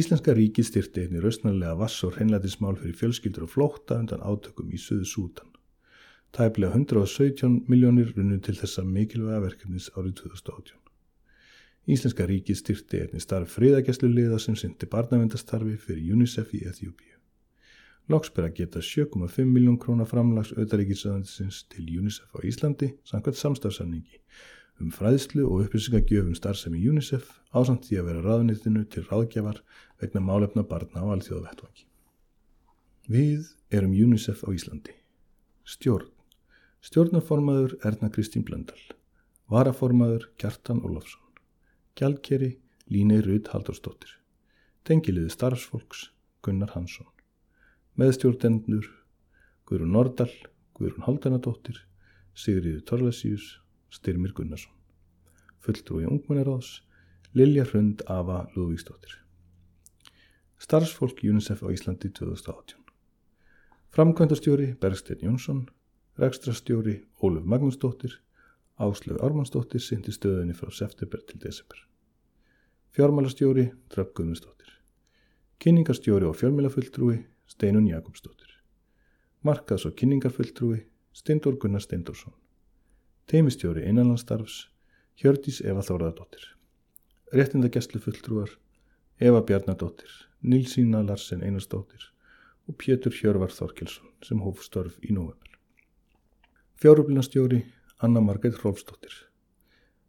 Íslenska 0.00 0.32
ríki 0.32 0.62
styrti 0.64 1.02
einni 1.02 1.20
rausnarlega 1.20 1.74
vass 1.76 2.04
og 2.06 2.14
hreinlætismál 2.16 2.78
fyrir 2.80 2.96
fjölskyldur 2.96 3.44
og 3.44 3.52
flótta 3.52 3.98
undan 4.00 4.24
átökum 4.24 4.70
í 4.72 4.80
Suðu 4.80 5.04
Sútan. 5.10 5.50
Tæplega 6.32 6.72
117 6.72 7.68
miljónir 7.68 8.14
runnu 8.16 8.40
til 8.40 8.56
þessa 8.56 8.86
mikilvæga 8.88 9.42
verkefnis 9.44 9.90
árið 9.92 10.14
2018. 10.22 10.72
Íslenska 11.84 12.24
ríki 12.24 12.56
styrti 12.56 13.02
einni 13.04 13.20
starf 13.20 13.52
friðagjastlu 13.58 14.08
liða 14.08 14.40
sem 14.40 14.56
syndi 14.56 14.88
barnavendastarfi 14.88 15.76
fyrir 15.76 16.16
UNICEF 16.16 16.56
í 16.56 16.64
Eþjópíu. 16.70 17.13
Loks 18.12 18.28
ber 18.36 18.50
að 18.50 18.58
geta 18.58 18.82
7,5 18.84 19.46
miljón 19.48 19.78
krónar 19.80 20.08
framlags 20.10 20.50
auðaríkisöðansins 20.52 21.62
til 21.72 21.86
UNICEF 21.88 22.34
á 22.36 22.38
Íslandi 22.44 22.90
samkvæmt 23.08 23.38
samstafsamningi 23.40 24.18
um 24.82 24.90
fræðslu 24.92 25.46
og 25.46 25.62
upplýsingagjöfum 25.64 26.34
starfsemi 26.36 26.82
UNICEF 26.84 27.30
ásamt 27.56 27.86
því 27.88 28.00
að 28.00 28.10
vera 28.10 28.24
ráðnýttinu 28.26 28.82
til 28.92 29.06
ráðgjafar 29.06 29.62
vegna 30.02 30.20
málefna 30.20 30.66
barna 30.68 31.00
á 31.00 31.06
alþjóðavettvangi. 31.14 31.86
Við 33.08 33.48
erum 33.72 33.96
UNICEF 33.96 34.44
á 34.44 34.48
Íslandi. 34.52 34.92
Stjórn. 35.64 36.10
Stjórnarformaður 36.84 37.78
Erna 37.88 38.12
Kristín 38.12 38.44
Blöndal. 38.44 38.80
Varaformaður 39.48 40.28
Kjartan 40.36 40.84
Ólafsson. 40.84 41.24
Gjaldkeri 41.96 42.58
Línei 42.92 43.24
Rudd 43.24 43.48
Haldurstóttir. 43.54 44.18
Tengiliði 44.84 45.32
starfsfólks 45.32 46.10
Gunnar 46.44 46.76
Hansson 46.76 47.13
meðstjórnendur 48.00 48.86
Guðrún 49.68 49.92
Nordal, 49.94 50.30
Guðrún 50.74 51.04
Haldanadóttir, 51.06 51.76
Sigriður 52.34 52.82
Torlasíus, 52.88 53.60
Styrmir 53.94 54.34
Gunnarsson. 54.34 54.72
Fulltrúi 55.62 56.04
Ungmennaráðs, 56.10 56.82
Lilja 57.32 57.64
Hrund 57.68 58.02
Ava 58.10 58.42
Lúðvíksdóttir. 58.56 59.20
Starfsfólk 60.58 61.22
UNICEF 61.22 61.62
á 61.62 61.68
Íslandi 61.70 62.10
2018. 62.10 62.82
Framkvæmdastjóri 63.94 64.74
Bergstein 64.82 65.22
Jónsson, 65.22 65.68
rekstrastjóri 66.18 67.04
Óluf 67.22 67.46
Magnúsdóttir, 67.46 68.18
Áslöf 68.74 69.22
Ármannsdóttir 69.22 69.80
sindi 69.80 70.10
stöðunni 70.10 70.56
frá 70.58 70.72
september 70.74 71.22
til 71.22 71.38
desember. 71.38 71.78
Fjármálastjóri 72.90 73.68
Dröpp 73.88 74.16
Guðmundsdóttir. 74.18 74.80
Kynningarstjóri 75.62 76.26
og 76.26 76.34
fjármálafulltrúi 76.36 77.20
Steinun 77.46 77.86
Jakobsdóttir. 77.86 78.50
Markaðs 79.44 79.84
og 79.88 79.94
kynningarfulltrúi 79.98 80.84
Steindor 81.12 81.58
Gunnar 81.60 81.82
Steindorsson. 81.84 82.32
Teimistjóri 83.30 83.84
innanlandstarfs 83.88 84.68
Hjördís 85.20 85.60
Eva 85.64 85.84
Þóraðardóttir. 85.84 86.46
Réttindagesslu 87.32 88.00
fulltrúar 88.00 88.50
Eva 89.20 89.44
Bjarnadóttir, 89.46 90.10
Nilsína 90.42 91.04
Larsen 91.06 91.44
Einarsdóttir 91.44 92.08
og 92.68 92.78
Pétur 92.80 93.14
Hjörvar 93.14 93.52
Þorkelsson 93.52 94.10
sem 94.24 94.40
hóf 94.42 94.64
störf 94.64 94.96
í 95.04 95.12
november. 95.12 95.52
Fjáröflinastjóri 96.80 97.62
Anna 98.02 98.20
Margreit 98.20 98.58
Hrólfsdóttir. 98.58 99.12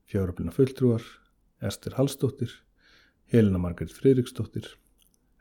Fjáröflina 0.09 0.51
fulltrúar 0.51 1.03
Ester 1.61 1.93
Hallsdóttir, 1.99 2.49
Helena 3.31 3.57
Margreit 3.61 3.93
Freiriksdóttir, 3.93 4.65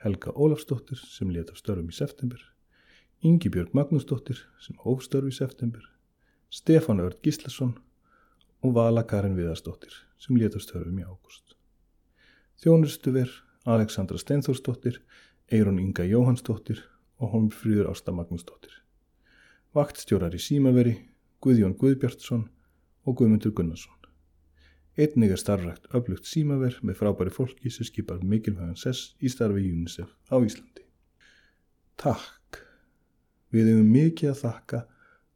Helga 0.04 0.34
Ólafsdóttir 0.36 1.00
sem 1.00 1.30
let 1.32 1.48
af 1.48 1.56
störfum 1.56 1.88
í 1.88 1.94
september, 1.96 2.40
Ingi 3.24 3.48
Björg 3.48 3.72
Magnúsdóttir 3.72 4.42
sem 4.60 4.76
hóf 4.82 5.00
störf 5.06 5.30
í 5.30 5.32
september, 5.32 5.80
Stefán 6.52 7.00
Örd 7.00 7.22
Gíslason 7.24 7.70
og 8.60 8.74
Vala 8.76 9.06
Karin 9.08 9.32
Viðarsdóttir 9.38 9.96
sem 10.20 10.36
let 10.36 10.58
af 10.58 10.66
störfum 10.66 11.00
í 11.00 11.06
ágúst. 11.08 11.56
Þjónustu 12.60 13.16
ver 13.16 13.32
Aleksandra 13.64 14.20
Steinþórsdóttir, 14.20 15.00
Eirun 15.48 15.80
Inga 15.80 16.04
Jóhansdóttir 16.04 16.84
og 17.16 17.32
Holmfríður 17.32 17.88
Ásta 17.94 18.12
Magnúsdóttir. 18.12 18.76
Vaktstjórar 19.72 20.36
í 20.36 20.44
Símaveri, 20.50 20.98
Guðjón 21.40 21.78
Guðbjartsson 21.80 22.50
og 23.08 23.16
Guðmundur 23.16 23.56
Gunnarsson. 23.56 24.03
Einnig 24.94 25.32
er 25.34 25.40
starfrækt 25.42 25.88
öflugt 25.98 26.28
símaver 26.30 26.76
með 26.86 27.00
frábæri 27.00 27.32
fólki 27.34 27.70
sem 27.74 27.86
skipar 27.88 28.20
mikilvægan 28.22 28.76
sess 28.78 29.16
í 29.18 29.26
starfi 29.32 29.64
UNICEF 29.66 30.12
á 30.30 30.38
Íslandi. 30.38 30.84
Takk! 31.98 32.60
Við 33.50 33.72
hefum 33.72 33.88
mikið 33.90 34.30
að 34.30 34.38
þakka 34.44 34.80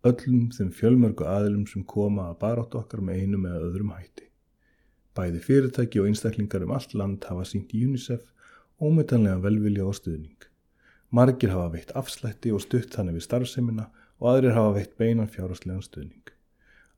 öllum 0.07 0.45
þeim 0.55 0.71
fjölmörgu 0.79 1.27
aðilum 1.27 1.65
sem 1.67 1.83
koma 1.83 2.29
að 2.29 2.39
barátt 2.45 2.77
okkar 2.79 3.03
með 3.03 3.25
einum 3.25 3.49
eða 3.51 3.65
öðrum 3.67 3.91
hætti. 3.97 4.29
Bæði 5.19 5.43
fyrirtæki 5.49 6.05
og 6.05 6.07
einstaklingar 6.13 6.69
um 6.69 6.77
allt 6.79 6.95
land 6.95 7.27
hafa 7.27 7.49
sínt 7.51 7.75
í 7.75 7.83
UNICEF 7.89 8.23
ómetanlega 8.79 9.43
velvilja 9.43 9.89
og 9.91 9.99
stuðning. 9.99 10.47
Margir 11.11 11.51
hafa 11.57 11.75
veitt 11.75 11.91
afslætti 11.99 12.55
og 12.55 12.63
stutt 12.63 12.95
þannig 12.95 13.19
við 13.19 13.27
starfseminna 13.27 13.89
og 14.23 14.31
aðrir 14.37 14.55
hafa 14.55 14.79
veitt 14.79 14.95
beinan 15.03 15.35
fjárhastlegan 15.35 15.83
stuðning. 15.83 16.31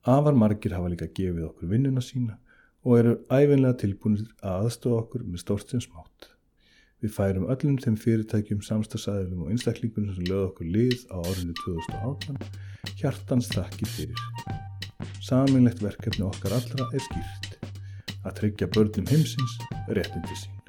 Afar 0.05 0.37
margir 0.37 0.77
hafa 0.77 0.93
líka 0.93 1.09
gefið 1.09 1.49
okkur 1.49 1.73
vinnuna 1.73 2.05
sína 2.05 2.37
og 2.85 2.99
eru 2.99 3.15
æfinlega 3.29 3.77
tilbúinir 3.83 4.29
að 4.41 4.67
aðstofa 4.67 5.03
okkur 5.05 5.25
með 5.27 5.43
stórt 5.45 5.73
sem 5.73 5.83
smátt. 5.85 6.31
Við 7.01 7.15
færum 7.17 7.47
öllum 7.49 7.79
þeim 7.81 7.97
fyrirtækjum, 8.01 8.61
samstagsæðilum 8.65 9.47
og 9.47 9.53
einstaklingunum 9.55 10.17
sem 10.17 10.27
lögðu 10.29 10.49
okkur 10.51 10.73
lið 10.75 11.07
á 11.09 11.17
árinu 11.25 11.57
2018 11.63 13.01
hjartans 13.01 13.49
þakki 13.55 13.89
fyrir. 13.89 14.23
Saminlegt 15.25 15.81
verkefni 15.85 16.29
okkar 16.29 16.59
allra 16.61 16.89
er 16.93 17.05
skýrt 17.09 17.59
að 18.21 18.41
tryggja 18.43 18.73
börnum 18.77 19.09
heimsins 19.09 19.61
réttindi 19.89 20.37
sín. 20.37 20.60